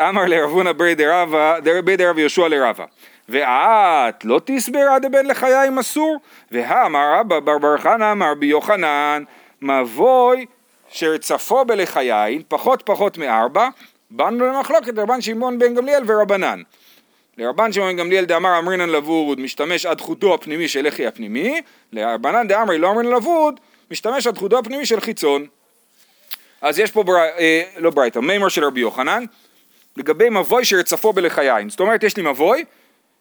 אמר 0.00 0.24
לרבונה 0.26 0.72
ברי 0.72 0.94
דרבה, 0.94 1.60
ברי 1.64 1.96
דרבה 1.96 2.20
יהושע 2.20 2.48
לרבה. 2.48 2.84
ואת 3.28 4.24
לא 4.24 4.40
תסברה 4.44 4.98
דבן 4.98 5.26
לחיים 5.26 5.78
אסור? 5.78 6.20
והאמר 6.50 7.14
רבא 7.20 7.40
בר 7.40 7.58
בר 7.58 7.78
חנא 7.78 8.12
אמר 8.12 8.34
בי 8.34 8.46
יוחנן 8.46 9.24
מבוי 9.62 10.46
שרצפו 10.94 11.64
בלחיין 11.64 12.42
פחות 12.48 12.82
פחות 12.82 13.18
מארבע, 13.18 13.68
באנו 14.10 14.46
למחלוקת 14.46 14.98
רבן 14.98 15.20
שמעון 15.20 15.58
בן 15.58 15.74
גמליאל 15.74 16.02
ורבנן. 16.06 16.62
לרבן 17.38 17.72
שמעון 17.72 17.90
בן 17.90 17.96
גמליאל 17.96 18.24
דאמר 18.24 18.58
אמרינן 18.58 18.88
לבוד 18.88 19.40
משתמש 19.40 19.86
עד 19.86 20.00
חוטו 20.00 20.34
הפנימי 20.34 20.68
של 20.68 20.86
לחי 20.86 21.06
הפנימי, 21.06 21.60
לרבנן 21.92 22.48
דאמרי 22.48 22.78
לא 22.78 22.90
אמרינן 22.90 23.10
לבוד 23.10 23.60
משתמש 23.90 24.26
עד 24.26 24.38
חודו 24.38 24.58
הפנימי 24.58 24.86
של 24.86 25.00
חיצון. 25.00 25.46
אז 26.60 26.78
יש 26.78 26.90
פה, 26.90 27.02
בר... 27.02 27.16
אה, 27.16 27.62
לא 27.76 27.90
ברייתא, 27.90 28.18
מימר 28.18 28.48
של 28.48 28.64
רבי 28.64 28.80
יוחנן, 28.80 29.24
לגבי 29.96 30.30
מבוי 30.30 30.64
שרצפו 30.64 31.12
בלחיים. 31.12 31.70
זאת 31.70 31.80
אומרת, 31.80 32.02
יש 32.02 32.16
לי 32.16 32.22
מבוי 32.22 32.64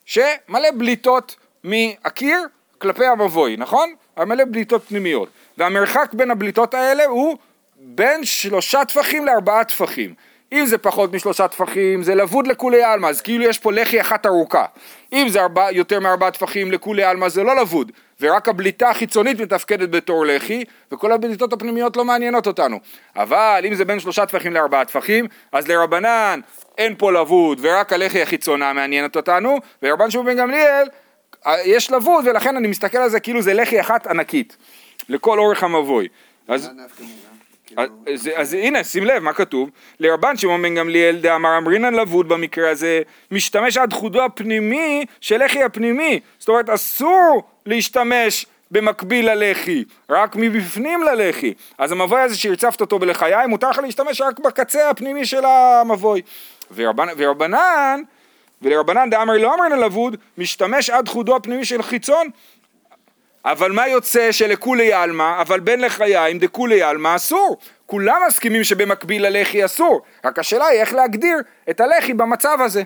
שמלא 0.06 0.72
בליטות 0.78 1.36
מהקיר 1.64 2.38
כלפי 2.78 3.06
המבוי, 3.06 3.58
נכון? 3.58 3.94
מלא 4.18 4.44
בליטות 4.46 4.84
פנימיות. 4.88 5.30
והמרחק 5.58 6.14
בין 6.14 6.32
הבליטות 6.32 6.74
האלה 6.74 7.06
הוא 7.06 7.38
בין 7.86 8.26
שלושה 8.26 8.86
טפחים 8.86 9.26
לארבעה 9.26 9.64
טפחים. 9.64 10.14
אם 10.54 10.66
זה 10.66 10.78
פחות 10.78 11.14
משלושה 11.14 11.48
טפחים 11.48 12.04
זה 12.04 12.16
לבוד 12.16 12.48
לכולי 12.48 12.84
עלמא, 12.84 13.08
אז 13.08 13.22
כאילו 13.22 13.44
יש 13.44 13.60
פה 13.60 13.72
לחי 13.72 14.02
אחת 14.02 14.26
ארוכה. 14.26 14.66
אם 15.14 15.30
זה 15.30 15.42
ארבע, 15.42 15.72
יותר 15.72 16.00
מארבעה 16.00 16.32
טפחים 16.32 16.72
לכולי 16.72 17.04
עלמא 17.04 17.30
זה 17.30 17.44
לא 17.44 17.56
לבוד, 17.56 17.92
ורק 18.22 18.50
הבליטה 18.50 18.90
החיצונית 18.90 19.40
מתפקדת 19.40 19.90
בתור 19.90 20.26
לחי, 20.26 20.64
וכל 20.92 21.12
הבליטות 21.12 21.54
הפנימיות 21.54 21.98
לא 21.98 22.06
מעניינות 22.06 22.48
אותנו. 22.48 22.80
אבל 23.16 23.64
אם 23.68 23.76
זה 23.76 23.86
בין 23.86 24.00
שלושה 24.00 24.26
טפחים 24.26 24.54
לארבעה 24.54 24.86
טפחים, 24.86 25.28
אז 25.52 25.68
לרבנן 25.68 26.40
אין 26.78 26.96
פה 26.98 27.12
לבוד, 27.12 27.60
ורק 27.62 27.94
הלחי 27.94 28.22
החיצונה 28.22 28.74
מעניינת 28.74 29.16
אותנו, 29.16 29.58
ורבן 29.84 30.12
שמעון 30.12 30.28
בן 30.28 30.38
גמליאל 30.38 30.88
יש 31.66 31.92
לבוד, 31.92 32.28
ולכן 32.28 32.58
אני 32.58 32.68
מסתכל 32.68 32.98
על 32.98 33.10
זה 33.10 33.20
כאילו 33.20 33.42
זה 33.42 33.54
לחי 33.54 33.82
אחת 33.82 34.08
ענקית, 34.08 34.58
לכל 35.10 35.40
אורך 35.40 35.64
המבוי. 35.64 36.08
אז... 36.48 36.70
אז, 37.78 37.90
כאילו, 38.24 38.38
אז, 38.38 38.54
הנה, 38.54 38.84
שים 38.84 39.04
לב, 39.04 39.24
מה 39.24 39.34
כתוב? 39.34 39.70
לרבן 40.00 40.38
שמעון 40.38 40.62
בן 40.62 40.76
גמליאל 40.76 41.16
דאמר 41.16 41.58
אמרינן 41.58 41.94
לבוד 41.94 42.30
במקרה 42.30 42.70
הזה, 42.70 43.02
משתמש 43.32 43.78
עד 43.78 43.94
חודו 43.94 44.26
הפנימי 44.26 45.06
של 45.22 45.44
לחי 45.46 45.64
הפנימי. 45.64 46.20
זאת 46.40 46.50
אומרת, 46.50 46.70
אסור 46.70 47.44
להשתמש 47.66 48.46
במקביל 48.72 49.32
ללחי, 49.32 49.84
רק 50.10 50.36
מבפנים 50.36 51.04
ללחי. 51.04 51.54
אז 51.78 51.92
המבוי 51.92 52.22
הזה 52.22 52.38
שהרצפת 52.38 52.82
אותו 52.82 53.00
בלחיים, 53.00 53.50
מותר 53.50 53.70
לך 53.70 53.78
להשתמש 53.78 54.22
רק 54.22 54.40
בקצה 54.40 54.90
הפנימי 54.90 55.26
של 55.26 55.46
המבוי. 55.46 56.22
ורבנ, 56.76 57.08
ורבנן, 57.18 58.02
ולרבנן 58.62 59.10
דאמר 59.10 59.34
לא 59.34 59.56
אמרינן 59.56 59.80
לבוד, 59.80 60.16
משתמש 60.38 60.90
עד 60.90 61.08
חודו 61.08 61.36
הפנימי 61.36 61.66
של 61.66 61.82
חיצון, 61.82 62.28
אבל 63.46 63.72
מה 63.72 63.88
יוצא 63.88 64.32
שלכולי 64.32 64.94
עלמא, 64.94 65.42
אבל 65.42 65.60
בין 65.60 65.82
לחיים 65.82 66.40
דכולי 66.40 66.82
עלמא 66.84 67.16
אסור. 67.16 67.58
כולם 67.86 68.22
מסכימים 68.28 68.64
שבמקביל 68.64 69.28
ללחי 69.28 69.66
אסור, 69.66 70.02
רק 70.26 70.40
השאלה 70.40 70.66
היא 70.66 70.80
איך 70.80 70.94
להגדיר 70.94 71.38
את 71.70 71.82
הלחי 71.82 72.14
במצב 72.14 72.58
הזה. 72.62 72.84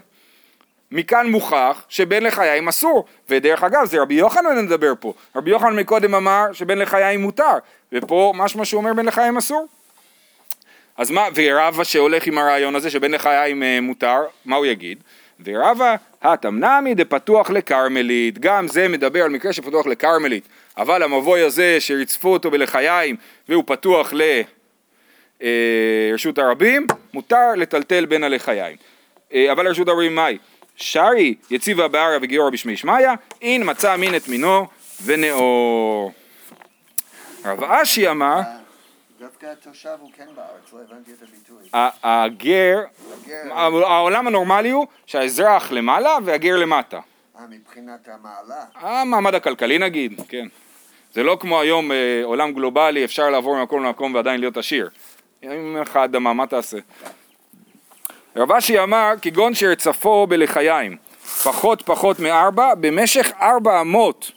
מכאן 0.91 1.27
מוכח 1.27 1.85
שבין 1.89 2.23
לחיים 2.23 2.67
אסור, 2.67 3.05
ודרך 3.29 3.63
אגב 3.63 3.85
זה 3.85 4.01
רבי 4.01 4.13
יוחנן 4.13 4.65
מדבר 4.65 4.93
פה, 4.99 5.13
רבי 5.35 5.49
יוחנן 5.49 5.75
מקודם 5.79 6.15
אמר 6.15 6.45
שבין 6.53 6.77
לחיים 6.77 7.21
מותר, 7.21 7.57
ופה 7.91 8.33
משמע 8.35 8.65
שהוא 8.65 8.79
אומר 8.79 8.93
בין 8.93 9.05
לחיים 9.05 9.37
אסור. 9.37 9.67
אז 10.97 11.11
מה, 11.11 11.27
ורבא 11.35 11.83
שהולך 11.83 12.27
עם 12.27 12.37
הרעיון 12.37 12.75
הזה 12.75 12.89
שבין 12.89 13.11
לחיים 13.11 13.63
אה, 13.63 13.81
מותר, 13.81 14.21
מה 14.45 14.55
הוא 14.55 14.65
יגיד? 14.65 15.03
ורבא 15.45 15.95
התמנמי 16.21 16.95
דפתוח 16.95 17.49
לכרמלית, 17.49 18.39
גם 18.39 18.67
זה 18.67 18.87
מדבר 18.87 19.23
על 19.23 19.29
מקרה 19.29 19.53
שפתוח 19.53 19.87
לכרמלית, 19.87 20.47
אבל 20.77 21.03
המבוי 21.03 21.41
הזה 21.41 21.77
שרצפו 21.79 22.33
אותו 22.33 22.51
בלחיים 22.51 23.15
והוא 23.49 23.63
פתוח 23.67 24.13
לרשות 25.41 26.37
הרבים, 26.37 26.87
מותר 27.13 27.55
לטלטל 27.55 28.05
בין 28.05 28.23
הלחיים. 28.23 28.75
אה, 29.33 29.51
אבל 29.51 29.65
לרשות 29.65 29.87
הרבים 29.87 30.15
מהי? 30.15 30.37
שרי 30.75 31.35
יציבה 31.51 31.87
בעריה 31.87 32.19
וגיורא 32.21 32.49
בשמי 32.49 32.77
שמיא, 32.77 33.07
אין 33.41 33.61
מצא 33.65 33.95
מין 33.95 34.15
את 34.15 34.27
מינו 34.27 34.67
ונאור. 35.05 36.11
רב 37.45 37.63
אשי 37.63 38.09
אמר, 38.09 38.39
דווקא 39.19 39.45
התושב 39.45 39.97
הוא 39.99 40.11
כן 40.17 40.25
בארץ, 40.35 40.73
לא 40.73 40.79
הבנתי 40.89 41.11
את 41.11 41.21
הביטוי. 41.21 41.69
הגר, 42.03 42.79
העולם 43.85 44.27
הנורמלי 44.27 44.69
הוא 44.69 44.87
שהאזרח 45.05 45.71
למעלה 45.71 46.17
והגר 46.25 46.57
למטה. 46.57 46.99
אה, 47.39 47.41
מבחינת 47.49 48.07
המעלה. 48.07 48.65
המעמד 48.75 49.35
הכלכלי 49.35 49.77
נגיד, 49.77 50.21
כן. 50.27 50.47
זה 51.13 51.23
לא 51.23 51.37
כמו 51.39 51.59
היום 51.59 51.91
אה, 51.91 52.21
עולם 52.23 52.53
גלובלי, 52.53 53.05
אפשר 53.05 53.29
לעבור 53.29 53.55
ממקום 53.55 53.83
למקום 53.83 54.15
ועדיין 54.15 54.39
להיות 54.39 54.57
עשיר. 54.57 54.89
אם 55.43 55.49
אין 55.51 55.77
לך 55.81 55.97
אדמה, 55.97 56.33
מה 56.33 56.47
תעשה? 56.47 56.77
רב 58.35 58.51
אשי 58.51 58.79
אמר, 58.79 59.13
כגון 59.21 59.53
שרצפו 59.53 60.27
בלחיים, 60.27 60.97
פחות 61.43 61.81
פחות 61.81 62.19
מארבע, 62.19 62.75
במשך 62.75 63.31
ארבע 63.41 63.81
אמות. 63.81 64.31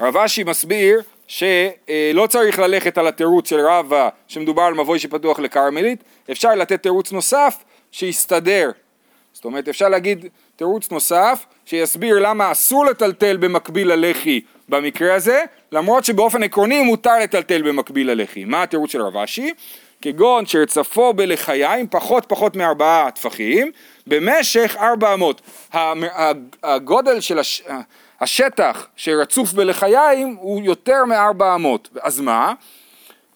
רב 0.00 0.16
אשי 0.16 0.44
מסביר 0.44 1.02
שלא 1.28 2.26
צריך 2.28 2.58
ללכת 2.58 2.98
על 2.98 3.06
התירוץ 3.06 3.48
של 3.48 3.60
רבא 3.60 4.08
שמדובר 4.28 4.62
על 4.62 4.74
מבוי 4.74 4.98
שפתוח 4.98 5.38
לכרמלית, 5.38 6.04
אפשר 6.30 6.54
לתת 6.54 6.82
תירוץ 6.82 7.12
נוסף 7.12 7.64
שיסתדר. 7.92 8.70
זאת 9.32 9.44
אומרת 9.44 9.68
אפשר 9.68 9.88
להגיד 9.88 10.26
תירוץ 10.56 10.90
נוסף 10.90 11.46
שיסביר 11.66 12.18
למה 12.18 12.52
אסור 12.52 12.84
לטלטל 12.84 13.36
במקביל 13.36 13.92
ללחי 13.92 14.40
במקרה 14.68 15.14
הזה, 15.14 15.44
למרות 15.72 16.04
שבאופן 16.04 16.42
עקרוני 16.42 16.82
מותר 16.82 17.18
לטלטל 17.18 17.62
במקביל 17.62 18.10
ללחי. 18.10 18.44
מה 18.44 18.62
התירוץ 18.62 18.92
של 18.92 19.02
רב 19.02 19.16
אשי? 19.16 19.52
כגון 20.02 20.46
שרצפו 20.46 21.12
בלחיים 21.14 21.86
פחות 21.90 22.24
פחות 22.28 22.56
מארבעה 22.56 23.10
טפחים 23.10 23.70
במשך 24.06 24.76
ארבע 24.78 25.14
אמות. 25.14 25.40
הגודל 26.62 27.20
של 27.20 27.38
הש... 27.38 27.62
השטח 28.20 28.86
שרצוף 28.96 29.52
בלחיים 29.52 30.36
הוא 30.40 30.62
יותר 30.62 31.04
מארבע 31.04 31.54
אמות. 31.54 31.88
אז 32.02 32.20
מה? 32.20 32.52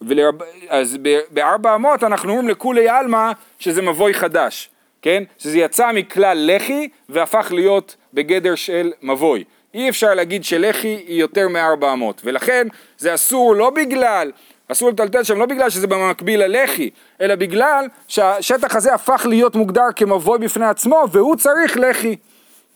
ולרב... 0.01 0.35
אז 0.69 0.97
בארבע 1.29 1.75
אמות 1.75 2.03
אנחנו 2.03 2.29
אומרים 2.29 2.49
לכולי 2.49 2.89
עלמא 2.89 3.31
שזה 3.59 3.81
מבוי 3.81 4.13
חדש, 4.13 4.69
כן? 5.01 5.23
שזה 5.37 5.57
יצא 5.57 5.91
מכלל 5.91 6.51
לחי 6.55 6.87
והפך 7.09 7.47
להיות 7.51 7.95
בגדר 8.13 8.55
של 8.55 8.91
מבוי. 9.01 9.43
אי 9.73 9.89
אפשר 9.89 10.13
להגיד 10.13 10.43
שלחי 10.43 10.87
היא 11.07 11.19
יותר 11.19 11.47
מארבע 11.47 11.93
אמות, 11.93 12.21
ולכן 12.25 12.67
זה 12.97 13.13
אסור 13.13 13.55
לא 13.55 13.69
בגלל, 13.69 14.31
אסור 14.67 14.89
לטלטל 14.89 15.23
שם 15.23 15.39
לא 15.39 15.45
בגלל 15.45 15.69
שזה 15.69 15.87
במקביל 15.87 16.43
ללחי, 16.43 16.89
אלא 17.21 17.35
בגלל 17.35 17.85
שהשטח 18.07 18.75
הזה 18.75 18.93
הפך 18.93 19.25
להיות 19.29 19.55
מוגדר 19.55 19.91
כמבוי 19.95 20.39
בפני 20.39 20.65
עצמו 20.65 21.03
והוא 21.11 21.35
צריך 21.35 21.77
לחי, 21.77 22.15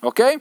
אוקיי? 0.03 0.37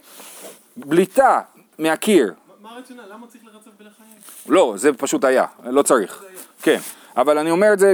בליטה 0.77 1.39
מהקיר, 1.79 2.33
מה 2.61 2.69
הרציונל? 2.75 3.03
למה 3.11 3.27
צריך 3.27 3.43
לרצף 3.45 3.69
בלחיים? 3.79 4.09
לא, 4.49 4.73
זה 4.77 4.93
פשוט 4.93 5.23
היה, 5.23 5.45
לא 5.65 5.81
צריך. 5.81 6.23
כן, 6.61 6.77
אבל 7.17 7.37
אני 7.37 7.51
אומר 7.51 7.73
את 7.73 7.79
זה 7.79 7.93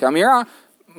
כאמירה, 0.00 0.42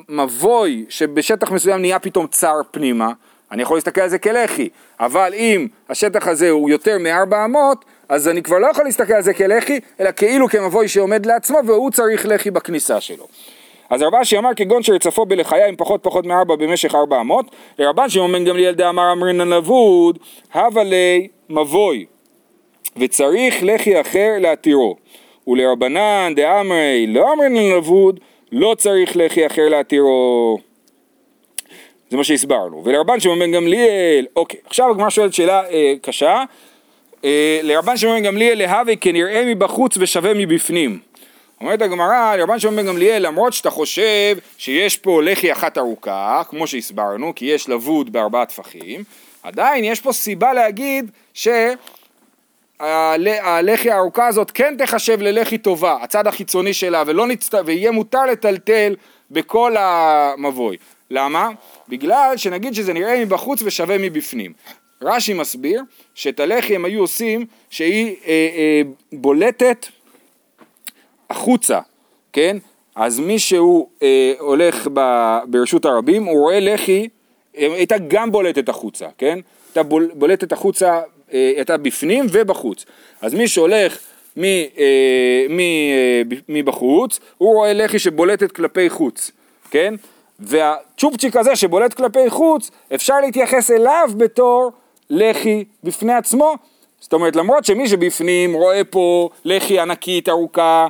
מבוי 0.09 0.85
שבשטח 0.89 1.51
מסוים 1.51 1.81
נהיה 1.81 1.99
פתאום 1.99 2.27
צר 2.27 2.55
פנימה, 2.71 3.11
אני 3.51 3.61
יכול 3.61 3.77
להסתכל 3.77 4.01
על 4.01 4.09
זה 4.09 4.19
כלחי, 4.19 4.69
אבל 4.99 5.33
אם 5.33 5.67
השטח 5.89 6.27
הזה 6.27 6.49
הוא 6.49 6.69
יותר 6.69 6.97
מארבע 6.99 7.45
אמות, 7.45 7.85
אז 8.09 8.27
אני 8.27 8.43
כבר 8.43 8.59
לא 8.59 8.67
יכול 8.67 8.85
להסתכל 8.85 9.13
על 9.13 9.21
זה 9.21 9.33
כלחי, 9.33 9.79
אלא 9.99 10.11
כאילו 10.11 10.47
כמבוי 10.47 10.87
שעומד 10.87 11.25
לעצמו 11.25 11.59
והוא 11.65 11.91
צריך 11.91 12.25
לחי 12.25 12.51
בכניסה 12.51 13.01
שלו. 13.01 13.27
אז 13.89 14.01
רב 14.01 14.15
אשי 14.15 14.37
אמר 14.37 14.49
כגון 14.55 14.83
שרצפו 14.83 15.25
בלחיים 15.25 15.75
פחות 15.75 16.03
פחות 16.03 16.25
מארבע 16.25 16.55
במשך 16.55 16.95
ארבע 16.95 17.21
אמות, 17.21 17.45
לרבן 17.79 18.09
שמעון 18.09 18.31
בן 18.31 18.45
גמליאל 18.45 18.73
דאמר 18.73 19.11
אמרינן 19.11 19.49
לבוד, 19.49 20.19
הווה 20.53 20.83
לי 20.83 21.27
מבוי, 21.49 22.05
וצריך 22.97 23.55
לחי 23.61 24.01
אחר 24.01 24.29
להתירו. 24.39 24.95
ולרבנן 25.47 26.33
דאמרי 26.35 27.05
לא 27.07 27.33
אמרינן 27.33 27.77
לבוד, 27.77 28.19
לא 28.51 28.75
צריך 28.77 29.11
לחי 29.15 29.45
אחר 29.45 29.69
להתירו. 29.69 30.57
זה 32.09 32.17
מה 32.17 32.23
שהסברנו. 32.23 32.83
ולרבן 32.83 33.19
שמעון 33.19 33.39
בן 33.39 33.51
גמליאל, 33.51 34.25
אוקיי, 34.35 34.59
עכשיו 34.65 34.91
הגמרא 34.91 35.09
שואלת 35.09 35.33
שאלה 35.33 35.69
אה, 35.69 35.93
קשה. 36.01 36.43
אה, 37.25 37.59
לרבן 37.63 37.97
שמעון 37.97 38.17
בן 38.17 38.23
גמליאל 38.23 38.57
להווה 38.57 38.95
כנראה 38.95 39.45
מבחוץ 39.45 39.97
ושווה 39.97 40.33
מבפנים. 40.33 40.99
אומרת 41.63 41.81
הגמרא, 41.81 42.35
לרבן 42.35 42.59
שמעון 42.59 42.75
בן 42.75 42.85
גמליאל, 42.85 43.27
למרות 43.27 43.53
שאתה 43.53 43.69
חושב 43.69 44.37
שיש 44.57 44.97
פה 44.97 45.23
לחי 45.23 45.51
אחת 45.51 45.77
ארוכה, 45.77 46.41
כמו 46.49 46.67
שהסברנו, 46.67 47.33
כי 47.35 47.45
יש 47.45 47.69
לבוד 47.69 48.13
בארבעה 48.13 48.45
טפחים, 48.45 49.03
עדיין 49.43 49.83
יש 49.83 50.01
פה 50.01 50.13
סיבה 50.13 50.53
להגיד 50.53 51.11
שהלחי 51.33 51.61
הארוכה 53.91 54.27
הזאת 54.27 54.51
כן 54.51 54.75
תחשב 54.77 55.21
ללחי 55.21 55.57
טובה, 55.57 55.97
הצד 56.01 56.27
החיצוני 56.27 56.73
שלה, 56.73 57.03
ולא 57.07 57.27
נצט... 57.27 57.55
ויהיה 57.65 57.91
מותר 57.91 58.25
לטלטל 58.25 58.95
בכל 59.31 59.75
המבוי. 59.79 60.77
למה? 61.11 61.49
בגלל 61.89 62.33
שנגיד 62.37 62.73
שזה 62.73 62.93
נראה 62.93 63.25
מבחוץ 63.25 63.61
ושווה 63.65 63.97
מבפנים. 63.97 64.53
רש"י 65.01 65.33
מסביר 65.33 65.81
שאת 66.15 66.39
הלחי 66.39 66.75
הם 66.75 66.85
היו 66.85 67.01
עושים 67.01 67.45
שהיא 67.69 68.15
אה, 68.25 68.49
אה, 68.55 68.81
בולטת 69.13 69.87
החוצה, 71.33 71.79
כן? 72.33 72.57
אז 72.95 73.19
מי 73.19 73.39
שהוא 73.39 73.87
אה, 74.03 74.33
הולך 74.39 74.87
ב, 74.93 74.99
ברשות 75.47 75.85
הרבים, 75.85 76.23
הוא 76.23 76.39
רואה 76.39 76.59
לחי, 76.59 77.07
אה, 77.57 77.73
הייתה 77.75 77.95
גם 78.07 78.31
בולטת 78.31 78.69
החוצה, 78.69 79.07
כן? 79.17 79.39
הייתה 79.67 79.83
בול, 79.83 80.11
בולטת 80.13 80.51
החוצה, 80.51 81.01
אה, 81.33 81.53
הייתה 81.55 81.77
בפנים 81.77 82.25
ובחוץ. 82.31 82.85
אז 83.21 83.33
מי 83.33 83.47
שהולך 83.47 83.97
מ, 84.37 84.43
אה, 84.43 85.45
מ, 85.49 85.59
אה, 85.59 86.21
מבחוץ, 86.49 87.19
הוא 87.37 87.53
רואה 87.53 87.73
לחי 87.73 87.99
שבולטת 87.99 88.51
כלפי 88.51 88.89
חוץ, 88.89 89.31
כן? 89.71 89.93
והצ'ופצ'יק 90.39 91.35
הזה 91.35 91.55
שבולט 91.55 91.93
כלפי 91.93 92.29
חוץ, 92.29 92.71
אפשר 92.95 93.19
להתייחס 93.19 93.71
אליו 93.71 94.09
בתור 94.17 94.71
לחי 95.09 95.63
בפני 95.83 96.13
עצמו. 96.13 96.55
זאת 96.99 97.13
אומרת, 97.13 97.35
למרות 97.35 97.65
שמי 97.65 97.87
שבפנים 97.87 98.53
רואה 98.53 98.83
פה 98.83 99.29
לחי 99.45 99.79
ענקית 99.79 100.29
ארוכה, 100.29 100.87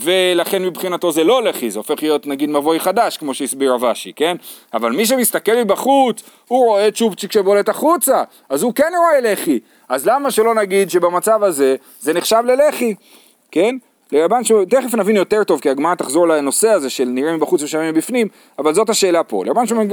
ולכן 0.00 0.62
מבחינתו 0.62 1.12
זה 1.12 1.24
לא 1.24 1.42
לחי, 1.42 1.70
זה 1.70 1.78
הופך 1.78 2.02
להיות 2.02 2.26
נגיד 2.26 2.50
מבוי 2.50 2.80
חדש, 2.80 3.16
כמו 3.16 3.34
שהסביר 3.34 3.72
רבשי, 3.72 4.12
כן? 4.16 4.36
אבל 4.74 4.92
מי 4.92 5.06
שמסתכל 5.06 5.56
מבחוץ, 5.56 6.22
הוא 6.48 6.66
רואה 6.66 6.90
צ'ופצ'יק 6.90 7.32
שבולט 7.32 7.68
החוצה, 7.68 8.22
אז 8.48 8.62
הוא 8.62 8.72
כן 8.74 8.92
רואה 8.98 9.32
לחי. 9.32 9.58
אז 9.88 10.06
למה 10.06 10.30
שלא 10.30 10.54
נגיד 10.54 10.90
שבמצב 10.90 11.42
הזה 11.42 11.76
זה 12.00 12.12
נחשב 12.12 12.42
ללחי, 12.46 12.94
כן? 13.50 13.76
לרבן 14.12 14.44
שמעון, 14.44 14.64
תכף 14.64 14.94
נבין 14.94 15.16
יותר 15.16 15.44
טוב, 15.44 15.60
כי 15.60 15.70
הגמרא 15.70 15.94
תחזור 15.94 16.28
לנושא 16.28 16.68
הזה 16.68 16.90
של 16.90 17.04
נראה 17.04 17.36
מבחוץ 17.36 17.62
ושווה 17.62 17.92
מבפנים, 17.92 18.28
אבל 18.58 18.74
זאת 18.74 18.90
השאלה 18.90 19.22
פה. 19.22 19.44
לרבן 19.44 19.66
שמעון... 19.66 19.88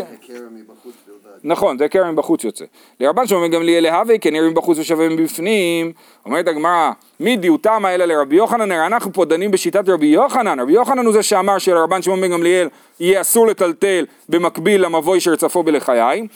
נכון, 1.43 1.77
זה 1.77 1.88
קרן 1.88 2.12
מבחוץ 2.12 2.43
יוצא. 2.43 2.65
לרבן 2.99 3.27
שמעון 3.27 3.51
גמליאל 3.51 3.84
להווה 3.84 4.17
כנראה 4.17 4.49
מבחוץ 4.49 4.77
ושווה 4.79 5.10
מבפנים. 5.10 5.91
אומרת 6.25 6.47
הגמרא, 6.47 6.91
מי 7.19 7.38
דיוטמה 7.38 7.95
אלא 7.95 8.06
לרבי 8.06 8.36
יוחנן, 8.36 8.71
הרי 8.71 8.86
אנחנו 8.86 9.13
פה 9.13 9.25
דנים 9.25 9.51
בשיטת 9.51 9.89
רבי 9.89 10.06
יוחנן. 10.06 10.60
רבי 10.60 10.73
יוחנן 10.73 11.06
הוא 11.06 11.13
זה 11.13 11.23
שאמר 11.23 11.58
שלרבן 11.58 12.01
שמעון 12.01 12.27
גמליאל 12.32 12.67
יהיה 12.99 13.21
אסור 13.21 13.47
לטלטל 13.47 14.06
במקביל 14.29 14.86
למבוי 14.86 15.19
שרצפו 15.19 15.63
בלחיים. 15.63 16.27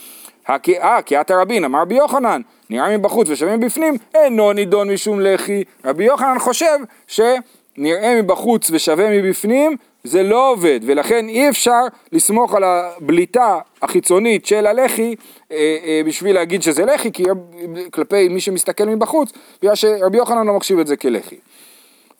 הכי- 0.47 0.79
אה, 0.79 1.01
כי 1.01 1.15
עתה 1.15 1.41
רבין, 1.41 1.63
אמר 1.65 1.81
רבי 1.81 1.95
יוחנן, 1.95 2.41
נראה 2.69 2.97
מבחוץ 2.97 3.29
ושווה 3.29 3.57
מבפנים, 3.57 3.97
אינו 4.15 4.53
נידון 4.53 4.91
משום 4.93 5.19
לחי. 5.21 5.63
רבי 5.85 6.03
יוחנן 6.03 6.39
חושב 6.39 6.77
שנראה 7.07 8.21
מבחוץ 8.21 8.71
ושווה 8.71 9.09
מבפנים, 9.21 9.77
זה 10.07 10.23
לא 10.23 10.51
עובד, 10.51 10.79
ולכן 10.85 11.29
אי 11.29 11.49
אפשר 11.49 11.81
לסמוך 12.11 12.55
על 12.55 12.63
הבליטה 12.63 13.59
החיצונית 13.81 14.45
של 14.45 14.67
הלחי 14.67 15.15
אה, 15.51 15.77
אה, 15.85 16.01
בשביל 16.05 16.35
להגיד 16.35 16.63
שזה 16.63 16.85
לחי, 16.85 17.11
כי 17.11 17.23
כלפי 17.91 18.27
מי 18.29 18.39
שמסתכל 18.39 18.85
מבחוץ, 18.85 19.31
בגלל 19.61 19.75
שרבי 19.75 20.17
יוחנן 20.17 20.47
לא 20.47 20.53
מחשיב 20.53 20.79
את 20.79 20.87
זה 20.87 20.95
כלחי. 20.95 21.35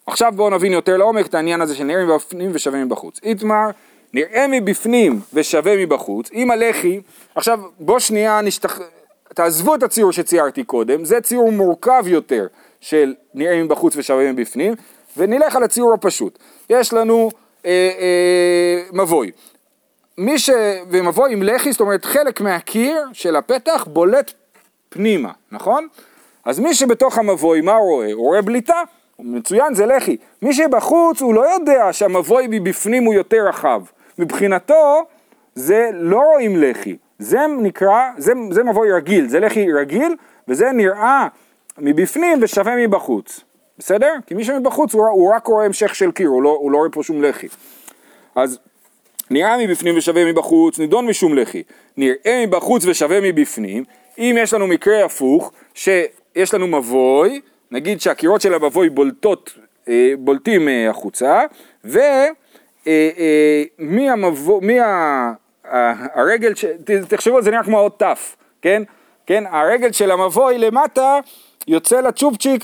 עכשיו 0.07 0.33
בואו 0.35 0.49
נבין 0.49 0.73
יותר 0.73 0.97
לעומק 0.97 1.25
את 1.25 1.35
העניין 1.35 1.61
הזה 1.61 1.75
של 1.75 1.83
נראה 1.83 2.05
מבפנים 2.05 2.49
ושווה 2.53 2.85
מבחוץ. 2.85 3.19
איתמר, 3.23 3.69
נראה 4.13 4.45
מבפנים 4.47 5.19
ושווה 5.33 5.77
מבחוץ, 5.77 6.29
אם 6.33 6.51
הלחי, 6.51 6.99
עכשיו 7.35 7.59
בוא 7.79 7.99
שנייה 7.99 8.41
נשתח... 8.41 8.79
תעזבו 9.33 9.75
את 9.75 9.83
הציור 9.83 10.11
שציירתי 10.11 10.63
קודם, 10.63 11.05
זה 11.05 11.21
ציור 11.21 11.51
מורכב 11.51 12.03
יותר 12.07 12.47
של 12.81 13.13
נראה 13.33 13.63
מבחוץ 13.63 13.93
ושווה 13.97 14.31
מבפנים, 14.31 14.73
ונלך 15.17 15.55
על 15.55 15.63
הציור 15.63 15.93
הפשוט. 15.93 16.39
יש 16.69 16.93
לנו 16.93 17.29
מבוי. 18.93 19.31
מי 20.17 20.39
ש... 20.39 20.49
ומבוי 20.89 21.33
עם 21.33 21.43
לחי, 21.43 21.71
זאת 21.71 21.81
אומרת 21.81 22.05
חלק 22.05 22.41
מהקיר 22.41 23.05
של 23.13 23.35
הפתח 23.35 23.87
בולט 23.89 24.33
פנימה, 24.89 25.31
נכון? 25.51 25.87
אז 26.45 26.59
מי 26.59 26.73
שבתוך 26.73 27.17
המבוי, 27.17 27.61
מה 27.61 27.73
הוא 27.73 27.89
רואה? 27.89 28.11
הוא 28.13 28.25
רואה 28.25 28.41
בליטה, 28.41 28.81
מצוין, 29.19 29.73
זה 29.73 29.85
לחי. 29.85 30.17
מי 30.41 30.53
שבחוץ, 30.53 31.21
הוא 31.21 31.33
לא 31.33 31.53
יודע 31.53 31.93
שהמבוי 31.93 32.47
מבפנים 32.49 33.03
הוא 33.03 33.13
יותר 33.13 33.47
רחב. 33.47 33.81
מבחינתו, 34.19 35.05
זה 35.55 35.89
לא 35.93 36.19
רואים 36.19 36.63
לחי. 36.63 36.95
זה 37.19 37.39
נקרא, 37.59 38.09
זה, 38.17 38.33
זה 38.51 38.63
מבוי 38.63 38.91
רגיל, 38.91 39.27
זה 39.27 39.39
לחי 39.39 39.71
רגיל, 39.71 40.15
וזה 40.47 40.71
נראה 40.71 41.27
מבפנים 41.77 42.39
ושווה 42.41 42.75
מבחוץ. 42.75 43.41
בסדר? 43.77 44.13
כי 44.27 44.33
מי 44.33 44.43
שמבחוץ 44.43 44.93
הוא, 44.93 45.07
הוא 45.07 45.33
רק 45.35 45.47
רואה 45.47 45.65
המשך 45.65 45.95
של 45.95 46.11
קיר, 46.11 46.27
הוא 46.29 46.43
לא, 46.43 46.49
הוא 46.49 46.71
לא 46.71 46.77
רואה 46.77 46.89
פה 46.89 47.03
שום 47.03 47.23
לחי. 47.23 47.47
אז 48.35 48.59
נראה 49.31 49.57
מבפנים 49.57 49.97
ושווה 49.97 50.25
מבחוץ, 50.31 50.79
נידון 50.79 51.05
משום 51.07 51.35
לחי. 51.37 51.63
נראה 51.97 52.43
מבחוץ 52.47 52.85
ושווה 52.85 53.21
מבפנים, 53.21 53.83
אם 54.17 54.35
יש 54.39 54.53
לנו 54.53 54.67
מקרה 54.67 55.05
הפוך, 55.05 55.51
שיש 55.73 56.53
לנו 56.53 56.67
מבוי, 56.67 57.41
נגיד 57.71 58.01
שהקירות 58.01 58.41
של 58.41 58.53
המבוי 58.53 58.89
בולטות, 58.89 59.53
אה, 59.89 60.11
בולטים 60.19 60.67
אה, 60.69 60.89
החוצה, 60.89 61.41
ומי 61.83 62.33
המבוי, 64.09 64.59
מי 64.67 64.79
ה- 64.79 65.31
ה- 65.65 66.19
הרגל, 66.19 66.53
ת- 66.53 66.91
תחשבו, 67.13 67.41
זה 67.41 67.51
נראה 67.51 67.63
כמו 67.63 67.79
עוד 67.79 67.91
תף, 67.97 68.35
כן? 68.61 68.83
כן? 69.25 69.43
הרגל 69.49 69.91
של 69.91 70.11
המבוי 70.11 70.57
למטה 70.57 71.19
יוצא 71.67 72.01
לצ'ופצ'יק 72.01 72.63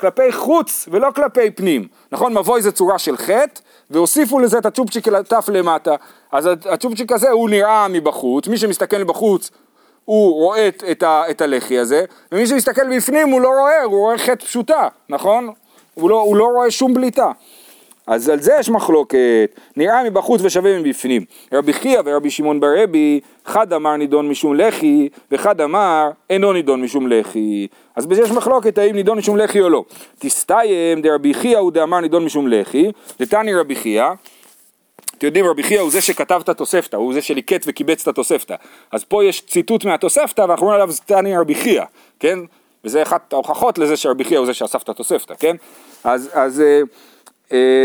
כלפי 0.00 0.32
חוץ 0.32 0.88
ולא 0.90 1.10
כלפי 1.16 1.50
פנים. 1.50 1.88
נכון, 2.12 2.38
מבוי 2.38 2.62
זה 2.62 2.72
צורה 2.72 2.98
של 2.98 3.16
חטא, 3.16 3.60
והוסיפו 3.90 4.38
לזה 4.38 4.58
את 4.58 4.66
הצ'ופצ'יק 4.66 5.08
תף 5.08 5.48
למטה. 5.52 5.94
אז 6.32 6.50
הצ'ופצ'יק 6.70 7.12
הזה 7.12 7.30
הוא 7.30 7.50
נראה 7.50 7.88
מבחוץ, 7.88 8.48
מי 8.48 8.56
שמסתכל 8.56 8.98
מבחוץ 8.98 9.50
הוא 10.04 10.34
רואה 10.34 10.68
את, 10.68 10.84
את, 10.90 11.02
ה, 11.02 11.22
את 11.30 11.40
הלחי 11.40 11.78
הזה, 11.78 12.04
ומי 12.32 12.46
שמסתכל 12.46 12.96
בפנים 12.96 13.28
הוא 13.28 13.40
לא 13.40 13.48
רואה, 13.48 13.82
הוא 13.82 13.98
רואה 13.98 14.18
חטא 14.18 14.44
פשוטה, 14.44 14.88
נכון? 15.08 15.52
הוא 15.94 16.10
לא, 16.10 16.20
הוא 16.20 16.36
לא 16.36 16.44
רואה 16.44 16.70
שום 16.70 16.94
בליטה. 16.94 17.32
אז 18.06 18.28
על 18.28 18.40
זה 18.40 18.52
יש 18.60 18.68
מחלוקת, 18.68 19.60
נראה 19.76 20.04
מבחוץ 20.04 20.40
ושווה 20.44 20.78
מבפנים. 20.78 21.24
רבי 21.52 21.72
חייא 21.72 22.00
ורבי 22.04 22.30
שמעון 22.30 22.60
ברבי, 22.60 23.20
חד 23.44 23.72
אמר 23.72 23.96
נידון 23.96 24.28
משום 24.28 24.54
לחי, 24.54 25.08
וחד 25.30 25.60
אמר 25.60 26.10
אינו 26.30 26.52
נידון 26.52 26.82
משום 26.82 27.06
לחי. 27.08 27.66
אז 27.96 28.06
בזה 28.06 28.22
יש 28.22 28.30
מחלוקת 28.30 28.78
האם 28.78 28.94
נידון 28.94 29.18
משום 29.18 29.36
לחי 29.36 29.60
או 29.60 29.68
לא. 29.68 29.84
תסתיים 30.18 31.02
דרבי 31.02 31.34
חייא 31.34 31.58
הוא 31.58 31.72
דאמר 31.72 32.00
נידון 32.00 32.24
משום 32.24 32.48
לחי, 32.48 32.90
דתני 33.18 33.54
רבי 33.54 33.76
חייא, 33.76 34.04
אתם 35.18 35.26
יודעים 35.26 35.46
רבי 35.46 35.62
חייא 35.62 35.80
הוא 35.80 35.90
זה 35.90 36.00
שכתב 36.00 36.40
את 36.44 36.48
התוספתא, 36.48 36.96
הוא 36.96 37.14
זה 37.14 37.22
שליקט 37.22 37.64
וקיבץ 37.66 38.02
את 38.02 38.08
התוספתא. 38.08 38.54
אז 38.92 39.04
פה 39.04 39.24
יש 39.24 39.40
ציטוט 39.40 39.84
מהתוספתא 39.84 40.40
ואנחנו 40.40 40.66
אומרים 40.66 40.80
עליו 40.80 40.94
תני 41.06 41.36
רבי 41.36 41.54
חייא, 41.54 41.82
כן? 42.20 42.38
וזה 42.84 43.02
אחת 43.02 43.32
ההוכחות 43.32 43.78
לזה 43.78 43.96
שרבי 43.96 44.24
חייא 44.24 44.38
הוא 44.38 44.46
זה 44.46 44.54
שאסף 44.54 44.82
את 44.82 44.88
התוספתא, 44.88 45.34
כן? 45.38 45.56
אז, 46.04 46.30
אז 46.32 46.60
אה, 46.60 46.80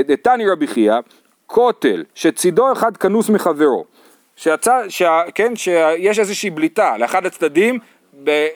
דתני 0.07 0.49
רבי 0.49 0.67
חייא, 0.67 0.95
כותל 1.47 2.03
שצידו 2.15 2.71
אחד 2.71 2.97
כנוס 2.97 3.29
מחברו, 3.29 3.85
שיצא, 4.35 4.89
שה, 4.89 5.21
כן, 5.35 5.55
שיש 5.55 6.19
איזושהי 6.19 6.49
בליטה 6.49 6.97
לאחד 6.97 7.25
הצדדים 7.25 7.79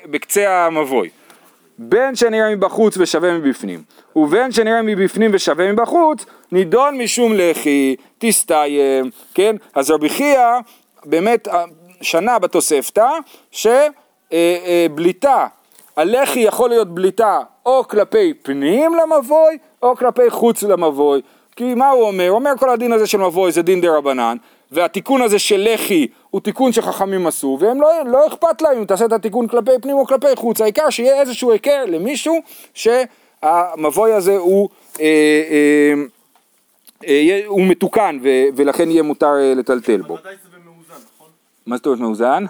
בקצה 0.06 0.66
המבוי. 0.66 1.10
בין 1.78 2.16
שנראה 2.16 2.56
מבחוץ 2.56 2.98
ושווה 2.98 3.38
מבפנים, 3.38 3.84
ובין 4.16 4.52
שנראה 4.52 4.82
מבפנים 4.82 5.32
ושווה 5.34 5.72
מבחוץ, 5.72 6.26
נידון 6.52 6.98
משום 6.98 7.34
לחי, 7.36 7.96
תסתיים, 8.18 9.12
כן? 9.34 9.56
אז 9.76 9.92
רבי 9.92 10.10
חייא 10.10 10.40
באמת 11.06 11.48
אה, 11.48 11.64
שנה 12.02 12.40
בתוספתא, 12.40 13.10
שבליטה, 13.52 15.48
הלחי 15.98 16.40
יכול 16.40 16.70
להיות 16.70 16.96
בליטה 16.96 17.40
או 17.66 17.88
כלפי 17.88 18.34
פנים 18.34 18.92
למבוי, 18.96 19.58
או 19.84 19.96
כלפי 19.96 20.30
חוץ 20.30 20.64
למבוי. 20.64 21.22
כי 21.56 21.74
מה 21.74 21.90
הוא 21.90 22.04
אומר? 22.08 22.28
הוא 22.28 22.36
אומר 22.36 22.52
כל 22.60 22.70
הדין 22.70 22.92
הזה 22.94 23.08
של 23.08 23.18
מבוי 23.18 23.52
זה 23.52 23.62
דין 23.62 23.82
דה 23.82 23.98
רבנן, 23.98 24.38
והתיקון 24.72 25.22
הזה 25.22 25.40
של 25.40 25.68
לחי 25.74 26.08
הוא 26.30 26.42
תיקון 26.42 26.72
שחכמים 26.72 27.28
עשו, 27.28 27.58
והם 27.62 27.82
לא, 27.82 27.90
לא 28.06 28.28
אכפת 28.28 28.62
להם 28.62 28.78
אם 28.78 28.86
תעשה 28.86 29.06
את 29.06 29.12
התיקון 29.14 29.48
כלפי 29.48 29.72
פנים 29.82 29.96
או 29.96 30.06
כלפי 30.06 30.36
חוץ, 30.36 30.62
העיקר 30.62 30.90
שיהיה 30.90 31.22
איזשהו 31.22 31.52
היכר 31.52 31.86
למישהו 31.88 32.40
שהמבוי 32.74 34.14
הזה 34.14 34.38
הוא, 34.38 34.70
אה, 35.00 35.06
אה, 35.06 35.94
אה, 37.08 37.14
יהיה- 37.14 37.48
הוא 37.48 37.62
מתוקן 37.66 38.20
ו, 38.24 38.28
ולכן 38.56 38.92
יהיה 38.92 39.04
מותר 39.04 39.34
אה, 39.40 39.54
לטלטל 39.56 40.02
בו. 40.02 40.18
נכון? 41.18 41.28
מה 41.66 41.76
זאת 41.78 41.86
אומרת 41.86 42.00
מאוזן? 42.00 42.46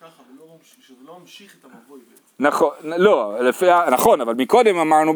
ככה, 0.00 0.06
ולא 0.36 0.46
ממשיך- 0.58 0.86
שזה 0.88 0.94
לא 1.06 1.16
ממשיך 1.20 1.54
את 1.60 1.64
המבוי 1.64 1.98
בעצם. 2.10 2.23
נכון, 2.38 2.70
לא, 2.82 3.34
לפי, 3.40 3.66
נכון, 3.90 4.20
אבל 4.20 4.34
מקודם 4.34 4.78
אמרנו, 4.78 5.14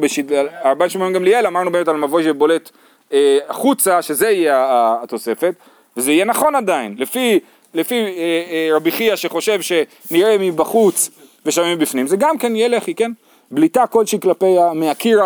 הרבן 0.62 0.88
שמעון 0.88 1.12
גמליאל 1.12 1.46
אמרנו 1.46 1.72
באמת 1.72 1.88
על 1.88 1.96
מבוי 1.96 2.24
שבולט 2.24 2.70
אה, 3.12 3.38
החוצה, 3.48 4.02
שזה 4.02 4.30
יהיה 4.30 4.96
התוספת, 5.02 5.54
וזה 5.96 6.12
יהיה 6.12 6.24
נכון 6.24 6.54
עדיין, 6.54 6.94
לפי, 6.98 7.40
לפי 7.74 7.94
אה, 7.94 8.08
אה, 8.50 8.76
רבי 8.76 8.90
חייא 8.90 9.16
שחושב 9.16 9.60
שנראה 9.60 10.36
מבחוץ 10.40 11.10
ושווה 11.46 11.74
מבפנים, 11.74 12.06
זה 12.06 12.16
גם 12.16 12.38
כן 12.38 12.56
יהיה 12.56 12.68
לחי, 12.68 12.94
כן? 12.94 13.10
בליטה 13.50 13.86
כלשהי 13.86 14.20
כלפי, 14.20 14.56
מהקיר, 14.74 15.20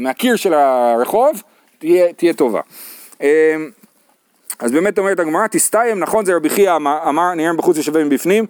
מהקיר 0.00 0.36
של 0.36 0.54
הרחוב, 0.54 1.42
תהיה, 1.78 2.12
תהיה 2.12 2.32
טובה. 2.32 2.60
אה, 3.22 3.56
אז 4.58 4.72
באמת 4.72 4.98
אומרת 4.98 5.20
הגמרא, 5.20 5.46
תסתיים, 5.46 5.98
נכון 5.98 6.24
זה 6.24 6.36
רבי 6.36 6.48
חייא 6.48 6.76
אמר, 6.76 6.98
אמר 7.08 7.34
נראה 7.34 7.52
מבחוץ 7.52 7.78
ושווה 7.78 8.04
מבפנים, 8.04 8.46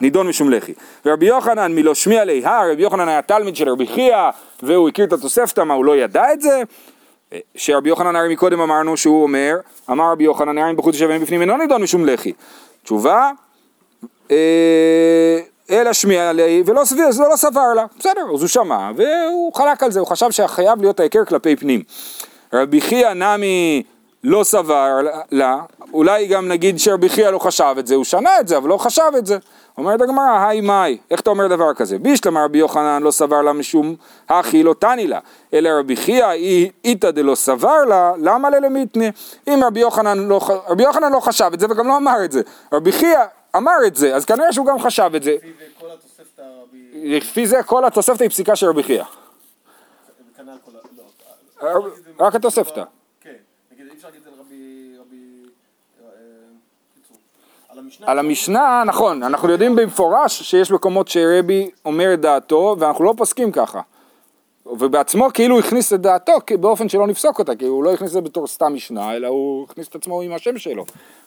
נידון 0.00 0.28
משום 0.28 0.50
לחי. 0.50 0.72
ורבי 1.06 1.26
יוחנן 1.26 1.74
מלא 1.74 1.94
שמיע 1.94 2.24
ליהה, 2.24 2.72
רבי 2.72 2.82
יוחנן 2.82 3.08
היה 3.08 3.22
תלמיד 3.22 3.56
של 3.56 3.68
רבי 3.68 3.86
חייא, 3.86 4.30
והוא 4.62 4.88
הכיר 4.88 5.04
את 5.04 5.12
התוספתא, 5.12 5.60
מה 5.60 5.74
הוא 5.74 5.84
לא 5.84 5.96
ידע 5.96 6.32
את 6.32 6.40
זה? 6.40 6.62
אה, 7.32 7.38
שרבי 7.54 7.88
יוחנן 7.88 8.16
הרי 8.16 8.32
מקודם 8.32 8.60
אמרנו 8.60 8.96
שהוא 8.96 9.22
אומר, 9.22 9.56
אמר 9.90 10.12
רבי 10.12 10.24
יוחנן 10.24 10.54
נראה 10.54 10.72
מבחוץ 10.72 10.94
ושווה 10.94 11.18
מבפנים 11.18 11.40
אינו 11.40 11.56
נידון 11.56 11.82
משום 11.82 12.06
לחי. 12.06 12.32
תשובה, 12.82 13.30
אה, 14.30 15.40
אלא 15.70 15.92
שמיע 15.92 16.32
לי 16.32 16.62
ולא 16.66 16.84
סביר, 16.84 17.04
אז 17.04 17.20
לא 17.20 17.36
סבר 17.36 17.74
לה, 17.76 17.84
בסדר, 17.98 18.20
אז 18.34 18.40
הוא 18.40 18.48
שמע 18.48 18.90
והוא 18.96 19.54
חלק 19.54 19.82
על 19.82 19.90
זה, 19.90 20.00
הוא 20.00 20.08
חשב 20.08 20.30
שחייב 20.30 20.80
להיות 20.80 21.00
ההיכר 21.00 21.24
כלפי 21.24 21.56
פנים. 21.56 21.82
רבי 22.52 22.80
חייא 22.80 23.12
נמי 23.12 23.82
לא 24.28 24.44
סבר 24.44 24.96
לה, 25.30 25.60
אולי 25.92 26.26
גם 26.26 26.48
נגיד 26.48 26.78
שרבי 26.78 27.08
חייא 27.08 27.30
לא 27.30 27.38
חשב 27.38 27.74
את 27.78 27.86
זה, 27.86 27.94
הוא 27.94 28.04
שנה 28.04 28.40
את 28.40 28.48
זה, 28.48 28.56
אבל 28.56 28.68
לא 28.68 28.76
חשב 28.76 29.12
את 29.18 29.26
זה. 29.26 29.38
אומרת 29.78 30.00
הגמרא, 30.00 30.46
היי 30.48 30.60
מאי, 30.60 30.98
איך 31.10 31.20
אתה 31.20 31.30
אומר 31.30 31.46
דבר 31.46 31.74
כזה? 31.74 31.98
בישלמה 31.98 32.44
רבי 32.44 32.58
יוחנן 32.58 33.02
לא 33.02 33.10
סבר 33.10 33.42
לה 33.42 33.52
משום 33.52 33.94
הכי 34.28 34.62
לא 34.62 34.74
תני 34.78 35.06
לה, 35.06 35.18
אלא 35.54 35.68
רבי 35.78 35.96
חייא 35.96 36.26
איתא 36.84 37.10
דלא 37.10 37.34
סבר 37.34 37.84
לה, 37.84 38.12
למה 38.18 38.50
ללמיתנה? 38.50 39.04
אם 39.48 39.60
רבי 39.66 39.80
יוחנן 39.80 40.18
לא, 40.18 40.40
רבי 40.68 40.82
יוחנן 40.82 41.12
לא 41.12 41.20
חשב 41.20 41.50
את 41.54 41.60
זה 41.60 41.66
וגם 41.70 41.88
לא 41.88 41.96
אמר 41.96 42.24
את 42.24 42.32
זה, 42.32 42.40
רבי 42.72 42.92
חייא 42.92 43.18
אמר 43.56 43.76
את 43.86 43.96
זה, 43.96 44.16
אז 44.16 44.24
כנראה 44.24 44.52
שהוא 44.52 44.66
גם 44.66 44.78
חשב 44.78 45.10
את 45.16 45.22
זה. 45.22 45.36
לפי 47.02 47.46
זה 47.46 47.62
כל 47.62 47.84
התוספתא 47.84 48.12
התוספתא 48.12 48.22
היא 48.22 48.30
פסיקה 48.30 48.56
של 48.56 48.66
רבי 48.66 48.82
חייא. 48.82 49.04
וכנ"ל 50.32 50.52
כל 50.64 50.70
ה... 50.70 50.80
לא. 50.96 51.68
אה, 51.68 51.72
אפשר 51.72 51.78
להגיד 51.78 51.98
את 51.98 52.04
זה 52.04 52.24
רק 52.24 52.34
מ- 52.34 52.36
התוספתא. 52.36 52.82
כן. 53.20 53.34
נגיד, 53.72 53.86
אי 53.86 53.96
אפשר 53.96 54.08
להגיד 54.08 54.20
את 54.26 54.32
זה 54.32 54.38
לרבי... 54.38 54.96
רבי... 55.00 55.46
אה, 56.02 56.08
קיצור. 56.94 57.16
על 57.78 57.84
המשנה... 57.84 58.06
על 58.10 58.18
המשנה, 58.18 58.82
נכון, 58.86 59.22
אנחנו 59.22 59.50
יודעים 59.50 59.76
במפורש 59.76 60.42
שיש 60.42 60.70
מקומות 60.70 61.08
שרבי 61.08 61.70
אומר 61.84 62.14
את 62.14 62.20
דעתו 62.20 62.76
ואנחנו 62.78 63.04
לא 63.04 63.14
פוסקים 63.16 63.52
ככה. 63.52 63.80
ובעצמו 64.66 65.28
כאילו 65.34 65.54
הוא 65.54 65.64
הכניס 65.64 65.92
את 65.92 66.00
דעתו 66.00 66.32
כי- 66.46 66.56
באופן 66.56 66.88
שלא 66.88 67.06
נפסוק 67.06 67.38
אותה, 67.38 67.56
כי 67.56 67.64
הוא 67.64 67.84
לא 67.84 67.92
הכניס 67.92 68.08
את 68.08 68.12
זה 68.12 68.20
בתור 68.20 68.46
סתם 68.46 68.74
משנה, 68.74 69.16
אלא 69.16 69.26
הוא 69.26 69.64
הכניס 69.70 69.88
את 69.88 69.94
עצמו 69.94 70.22
עם 70.22 70.32
השם 70.32 70.58
שלו. 70.58 70.84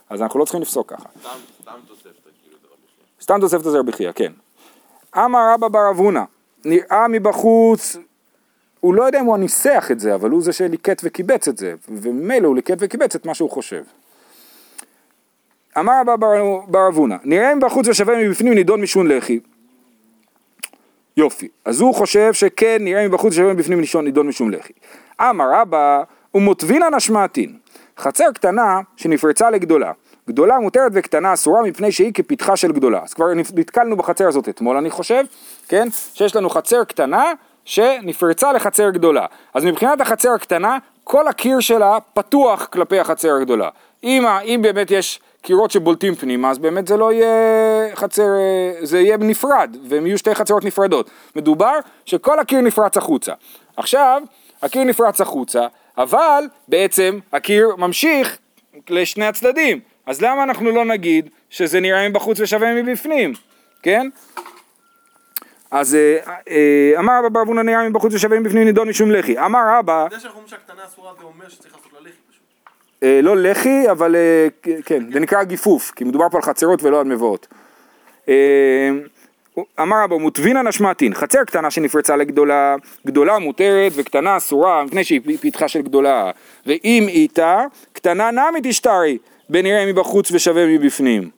אז 0.10 0.22
אנחנו 0.22 0.40
לא 0.40 0.46
צריכים 0.46 0.62
לפסוק 0.62 0.90
ככה. 0.94 1.10
סתם, 1.22 1.72
תוספתא, 1.88 2.10
כאילו, 2.44 2.58
זה 2.62 2.68
רבי 2.68 2.88
חייא. 2.88 3.22
סתם 3.22 3.38
תוספת 3.42 3.64
זה 3.64 3.80
רבי 3.80 3.92
חייא, 3.92 4.12
כן. 4.12 4.32
אמר 5.18 5.40
רבא 5.54 5.68
בר 5.68 5.90
אבונה, 5.92 6.24
נראה 6.66 7.08
מבחוץ, 7.08 7.98
הוא 8.80 8.94
לא 8.94 9.04
יודע 9.04 9.20
אם 9.20 9.26
הוא 9.26 9.38
ניסח 9.38 9.88
את 9.92 10.00
זה, 10.00 10.16
אבל 10.16 10.30
הוא 10.30 10.42
זה 10.42 10.54
שליקט 10.54 11.02
וקיבץ 11.04 11.48
את 11.48 11.58
זה, 11.58 11.74
וממילא 11.90 12.48
הוא 12.48 12.56
ליקט 12.56 12.78
וקיבץ 12.80 13.16
את 13.16 13.26
מה 13.26 13.34
שהוא 13.34 13.50
חושב. 13.50 13.84
אמר 15.78 15.94
רבא 16.02 16.16
בר- 16.16 16.60
בר 16.68 16.88
אבונה, 16.88 17.18
נראה 17.24 17.56
מבחוץ 17.56 17.88
ושווה 17.88 18.24
מבפנים 18.24 18.54
נידון 18.54 18.82
משון 18.82 19.08
לחי. 19.08 19.40
יופי, 21.18 21.48
אז 21.66 21.82
הוא 21.82 21.96
חושב 21.96 22.34
שכן 22.34 22.78
נראה 22.80 23.08
מבחוץ 23.08 23.34
ושווה 23.34 23.54
מבפנים 23.54 23.82
נידון 24.04 24.28
משום 24.28 24.52
לחי. 24.52 24.74
אמר 25.22 25.46
רבא, 25.54 26.04
ומוטבינן 26.36 26.94
השמעתין, 26.94 27.58
חצר 27.98 28.32
קטנה 28.34 28.80
שנפרצה 28.98 29.50
לגדולה. 29.50 29.92
גדולה 30.28 30.60
מותרת 30.60 30.92
וקטנה 30.96 31.34
אסורה 31.34 31.62
מפני 31.62 31.92
שהיא 31.92 32.14
כפתחה 32.14 32.56
של 32.56 32.72
גדולה. 32.72 33.00
אז 33.04 33.14
כבר 33.14 33.26
נתקלנו 33.34 33.98
בחצר 33.98 34.28
הזאת 34.28 34.50
אתמול 34.50 34.78
אני 34.78 34.90
חושב, 34.90 35.24
כן? 35.68 35.88
שיש 36.14 36.36
לנו 36.36 36.50
חצר 36.50 36.84
קטנה 36.84 37.32
שנפרצה 37.66 38.54
לחצר 38.54 38.90
גדולה. 38.90 39.26
אז 39.54 39.66
מבחינת 39.66 40.02
החצר 40.02 40.32
הקטנה, 40.32 40.78
כל 41.04 41.28
הקיר 41.28 41.60
שלה 41.60 41.98
פתוח 42.14 42.66
כלפי 42.66 43.00
החצר 43.00 43.36
הגדולה. 43.36 43.70
אם, 44.04 44.26
אם 44.28 44.60
באמת 44.64 44.92
יש 44.92 45.20
קירות 45.42 45.72
שבולטים 45.72 46.16
פנימה, 46.16 46.52
אז 46.52 46.58
באמת 46.58 46.88
זה 46.88 46.98
לא 46.98 47.14
יהיה 47.14 47.96
חצר, 47.96 48.24
אה, 48.24 48.86
זה 48.86 49.00
יהיה 49.00 49.18
נפרד, 49.18 49.78
והם 49.88 50.06
יהיו 50.06 50.18
שתי 50.18 50.36
חצרות 50.36 50.66
נפרדות. 50.66 51.10
מדובר 51.36 51.80
שכל 52.06 52.40
הקיר 52.40 52.62
נפרץ 52.62 52.98
החוצה. 52.98 53.34
עכשיו, 53.78 54.22
הקיר 54.62 54.84
נפרץ 54.84 55.22
החוצה, 55.22 55.68
אבל 55.98 56.44
בעצם 56.68 57.20
הקיר 57.34 57.76
ממשיך 57.78 58.38
לשני 58.90 59.26
הצדדים. 59.26 59.80
אז 60.06 60.22
למה 60.22 60.44
אנחנו 60.44 60.72
לא 60.72 60.86
נגיד 60.86 61.30
שזה 61.50 61.80
נראה 61.80 62.10
מבחוץ 62.10 62.40
ושווה 62.40 62.84
מבפנים, 62.84 63.34
כן? 63.84 64.10
אז 65.72 65.96
אה, 65.96 66.18
אה, 66.50 67.00
אמר 67.00 67.14
רבא 67.20 67.30
בר 67.30 67.42
אבונה 67.42 67.64
נראה 67.64 67.90
מבחוץ 67.90 68.14
ושווה 68.14 68.40
מבפנים 68.40 68.64
נידון 68.64 68.90
משום 68.90 69.12
לחי. 69.12 69.40
אמר 69.40 69.60
רבא, 69.78 70.08
זה 70.12 70.20
שאנחנו 70.20 70.30
אומרים 70.30 70.48
שהקטנה 70.48 70.86
אסורה 70.86 71.14
זה 71.20 71.24
אומר 71.24 71.50
שצריך 71.50 71.76
לעשות 71.76 71.94
לה 71.94 72.00
לחי 72.00 72.12
פשוט. 72.30 72.44
אה, 72.68 72.72
לא 73.02 73.38
לחי, 73.38 73.92
אבל 73.92 74.16
אה, 74.16 74.48
כן, 74.86 75.12
זה 75.14 75.20
נקרא 75.20 75.44
גיפוף, 75.44 75.92
כי 75.96 76.04
מדובר 76.04 76.30
פה 76.30 76.38
על 76.38 76.44
חצרות 76.44 76.84
ולא 76.84 77.00
על 77.00 77.06
מבואות. 77.06 77.48
אה, 78.30 78.90
אמר 79.80 80.04
רבא 80.04 80.18
מוטבינן 80.18 80.68
השמעתין, 80.68 81.14
חצר 81.14 81.44
קטנה 81.44 81.72
שנפרצה 81.72 82.16
לגדולה, 82.16 82.76
גדולה 83.08 83.40
מותרת 83.40 83.92
וקטנה 83.96 84.38
אסורה, 84.38 84.84
מפני 84.84 85.04
שהיא 85.04 85.38
פתחה 85.42 85.68
של 85.68 85.82
גדולה. 85.82 86.32
ואם 86.66 87.06
איתה, 87.08 87.64
קטנה 87.94 88.32
נמי 88.32 88.60
תשתרי, 88.64 89.18
בנראה 89.50 89.86
מבחוץ 89.86 90.32
ושווה 90.32 90.68
מבפנים. 90.68 91.30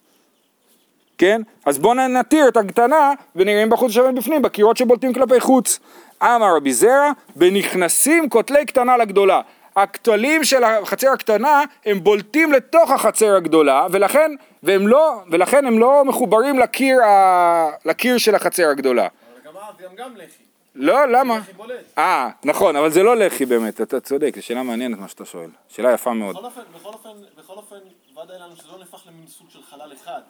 כן? 1.17 1.41
אז 1.65 1.79
בואו 1.79 1.93
נתיר 1.93 2.47
את 2.47 2.57
הקטנה 2.57 3.13
ונראה 3.35 3.65
מבחוץ 3.65 3.91
ושווה 3.91 4.11
מבפנים, 4.11 4.41
בקירות 4.41 4.77
שבולטים 4.77 5.13
כלפי 5.13 5.39
חוץ. 5.39 5.79
אמר 6.23 6.55
רבי 6.55 6.73
זרע, 6.73 7.11
בנכנסים 7.35 8.29
כותלי 8.29 8.65
קטנה 8.65 8.97
לגדולה. 8.97 9.41
הכתלים 9.75 10.43
של 10.43 10.63
החצר 10.63 11.09
הקטנה 11.11 11.63
הם 11.85 12.03
בולטים 12.03 12.53
לתוך 12.53 12.91
החצר 12.91 13.35
הגדולה 13.35 13.87
ולכן, 13.91 14.31
והם 14.63 14.87
לא, 14.87 15.21
ולכן 15.31 15.65
הם 15.65 15.79
לא 15.79 16.05
מחוברים 16.05 16.59
לקיר, 16.59 17.03
ה, 17.03 17.69
לקיר 17.85 18.17
של 18.17 18.35
החצר 18.35 18.69
הגדולה. 18.69 19.07
אבל 19.07 19.41
גם 19.45 19.57
אז 19.57 19.75
גם 19.83 19.95
גם 19.95 20.15
לחי. 20.15 20.43
לא, 20.75 21.05
למה? 21.05 21.37
לחי 21.37 21.53
בולט. 21.53 21.75
אה, 21.97 22.29
נכון, 22.43 22.75
אבל 22.75 22.91
זה 22.91 23.03
לא 23.03 23.15
לחי 23.15 23.45
באמת, 23.45 23.81
אתה 23.81 23.99
צודק, 23.99 24.35
זו 24.35 24.45
שאלה 24.45 24.63
מעניינת 24.63 24.99
מה 24.99 25.07
שאתה 25.07 25.25
שואל. 25.25 25.49
שאלה 25.69 25.93
יפה 25.93 26.13
מאוד. 26.13 26.35
בכל 26.35 26.45
אופן, 26.45 26.61
בכל 26.75 26.89
אופן, 26.89 27.09
בכל 27.37 27.53
אופן, 27.53 27.75
ודאי 28.11 28.39
לנו 28.39 28.55
שזה 28.55 28.67
לא 28.71 28.79
נהפך 28.79 29.07
למין 29.07 29.27
סוג 29.27 29.47
של 29.49 29.59
חלל 29.69 29.93
אחד. 29.93 30.21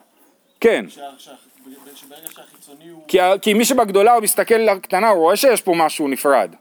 כן, 0.59 0.85
שברגע 1.95 2.27
שהחיצוני 2.31 2.89
הוא... 2.89 3.01
כי, 3.07 3.17
כי 3.41 3.53
מי 3.53 3.65
שבגדולה 3.65 4.13
הוא 4.13 4.23
מסתכל 4.23 4.55
לקטנה, 4.55 5.09
הוא 5.09 5.19
רואה 5.19 5.35
שיש 5.35 5.61
פה 5.61 5.73
משהו 5.75 6.07
נפרד. 6.07 6.55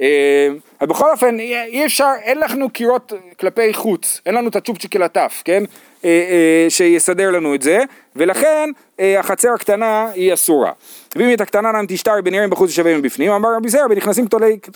אה, 0.00 0.48
אבל 0.80 0.88
בכל 0.88 1.10
אופן, 1.10 1.40
אי 1.40 1.86
אפשר, 1.86 2.12
אין 2.22 2.38
לנו 2.38 2.70
קירות 2.70 3.12
כלפי 3.40 3.74
חוץ, 3.74 4.20
אין 4.26 4.34
לנו 4.34 4.48
את 4.48 4.56
הצ'ופצ'יק 4.56 4.96
אל 4.96 5.02
הטף, 5.02 5.42
כן? 5.44 5.64
אה, 6.04 6.10
אה, 6.10 6.70
שיסדר 6.70 7.30
לנו 7.30 7.54
את 7.54 7.62
זה, 7.62 7.78
ולכן 8.16 8.70
אה, 9.00 9.20
החצר 9.20 9.48
הקטנה 9.54 10.10
היא 10.14 10.34
אסורה. 10.34 10.72
ואם 11.16 11.32
את 11.32 11.40
הקטנה 11.40 11.72
נם 11.72 11.86
תשתרי 11.88 12.22
בנראים 12.22 12.50
בחוץ 12.50 12.70
ושווה 12.70 12.98
מבפנים, 12.98 13.32
אמר 13.32 13.48
רבי 13.56 13.68
זרע, 13.68 13.86
ונכנסים 13.90 14.26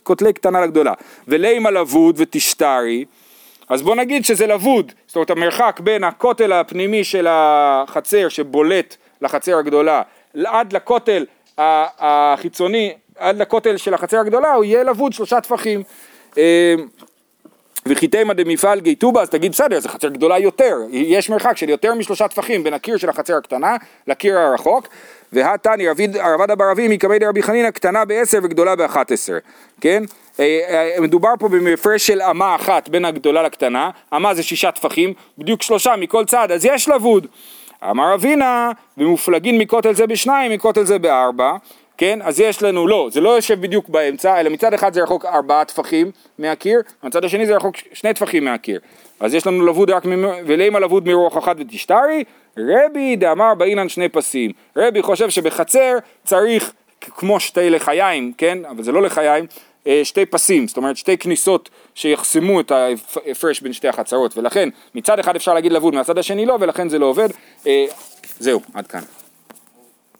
כותלי, 0.02 0.32
קטנה 0.32 0.60
לגדולה. 0.60 0.92
ולימה 1.28 1.70
לבוד 1.70 2.14
ותשתרי, 2.18 3.04
אז 3.68 3.82
בוא 3.82 3.96
נגיד 3.96 4.24
שזה 4.24 4.46
לבוד, 4.46 4.92
זאת 5.06 5.16
אומרת 5.16 5.30
המרחק 5.30 5.80
בין 5.80 6.04
הכותל 6.04 6.52
הפנימי 6.52 7.04
של 7.04 7.26
החצר 7.30 8.28
שבולט 8.28 8.96
לחצר 9.20 9.58
הגדולה 9.58 10.02
עד 10.44 10.72
לכותל 10.72 11.26
החיצוני, 11.58 12.92
עד 13.18 13.38
לכותל 13.38 13.76
של 13.76 13.94
החצר 13.94 14.18
הגדולה 14.18 14.54
הוא 14.54 14.64
יהיה 14.64 14.82
לבוד 14.82 15.12
שלושה 15.12 15.40
טפחים. 15.40 15.82
וכי 17.86 18.08
תימא 18.08 18.34
דמפעל 18.34 18.80
גי 18.80 18.94
טובה, 18.94 19.22
אז 19.22 19.30
תגיד 19.30 19.52
בסדר, 19.52 19.80
זו 19.80 19.88
חצר 19.88 20.08
גדולה 20.08 20.38
יותר, 20.38 20.76
יש 20.90 21.30
מרחק 21.30 21.56
של 21.56 21.68
יותר 21.68 21.94
משלושה 21.94 22.28
טפחים 22.28 22.64
בין 22.64 22.74
הקיר 22.74 22.96
של 22.96 23.08
החצר 23.08 23.36
הקטנה 23.36 23.76
לקיר 24.06 24.38
הרחוק, 24.38 24.88
והתני 25.32 25.88
רבד 25.88 26.58
בר 26.58 26.72
אבי 26.72 26.88
מקמי 26.88 27.18
דרבי 27.18 27.42
חנינא 27.42 27.70
קטנה 27.70 28.04
בעשר 28.04 28.38
וגדולה 28.42 28.76
באחת 28.76 29.12
עשר, 29.12 29.38
כן? 29.80 30.02
אה, 30.40 30.60
אה, 30.68 31.00
מדובר 31.00 31.32
פה 31.38 31.48
במפרש 31.48 32.06
של 32.06 32.22
אמה 32.22 32.54
אחת 32.54 32.88
בין 32.88 33.04
הגדולה 33.04 33.42
לקטנה, 33.42 33.90
אמה 34.16 34.34
זה 34.34 34.42
שישה 34.42 34.70
טפחים, 34.70 35.12
בדיוק 35.38 35.62
שלושה 35.62 35.96
מכל 35.96 36.24
צד, 36.24 36.52
אז 36.52 36.64
יש 36.64 36.88
לבוד. 36.88 37.26
אמר 37.90 38.14
אבינה, 38.14 38.70
ומופלגין 38.98 39.58
מכותל 39.58 39.94
זה 39.94 40.06
בשניים, 40.06 40.52
מכותל 40.52 40.84
זה 40.84 40.98
בארבע, 40.98 41.52
כן? 41.98 42.18
אז 42.22 42.40
יש 42.40 42.62
לנו, 42.62 42.86
לא, 42.86 43.08
זה 43.12 43.20
לא 43.20 43.30
יושב 43.30 43.60
בדיוק 43.60 43.88
באמצע, 43.88 44.40
אלא 44.40 44.50
מצד 44.50 44.74
אחד 44.74 44.94
זה 44.94 45.02
רחוק 45.02 45.24
ארבעה 45.24 45.64
טפחים 45.64 46.10
מהקיר, 46.38 46.80
מצד 47.02 47.24
השני 47.24 47.46
זה 47.46 47.56
רחוק 47.56 47.76
שני 47.92 48.14
טפחים 48.14 48.44
מהקיר. 48.44 48.80
אז 49.20 49.34
יש 49.34 49.46
לנו 49.46 49.66
לבוד 49.66 49.90
רק, 49.90 50.04
ולימה 50.46 50.78
לבוד 50.80 51.08
מרוח 51.08 51.38
אחת 51.38 51.56
ותשתרי, 51.58 52.24
רבי 52.58 53.16
דאמר 53.16 53.54
באינן 53.54 53.88
שני 53.88 54.08
פסים. 54.08 54.50
רבי 54.76 55.02
חושב 55.02 55.30
שבחצר 55.30 55.98
צריך 56.24 56.72
כמו 57.00 57.40
שתי 57.40 57.70
לחיים, 57.70 58.32
כן? 58.38 58.58
אבל 58.70 58.82
זה 58.82 58.92
לא 58.92 59.02
לחיים, 59.02 59.46
אה, 59.86 60.00
שתי 60.04 60.26
פסים, 60.26 60.68
זאת 60.68 60.76
אומרת 60.76 60.96
שתי 60.96 61.18
כניסות 61.18 61.70
שיחסמו 61.94 62.60
את 62.60 62.70
ההפרש 62.70 63.60
בין 63.60 63.72
שתי 63.72 63.88
החצרות, 63.88 64.38
ולכן 64.38 64.68
מצד 64.94 65.18
אחד 65.18 65.36
אפשר 65.36 65.54
להגיד 65.54 65.72
לבוד, 65.72 65.94
מהצד 65.94 66.18
השני 66.18 66.46
לא, 66.46 66.56
ולכן 66.60 66.88
זה 66.88 66.98
לא 66.98 67.06
עובד. 67.06 67.28
אה, 67.66 67.84
זהו, 68.38 68.60
עד 68.74 68.86
כאן. 68.86 69.00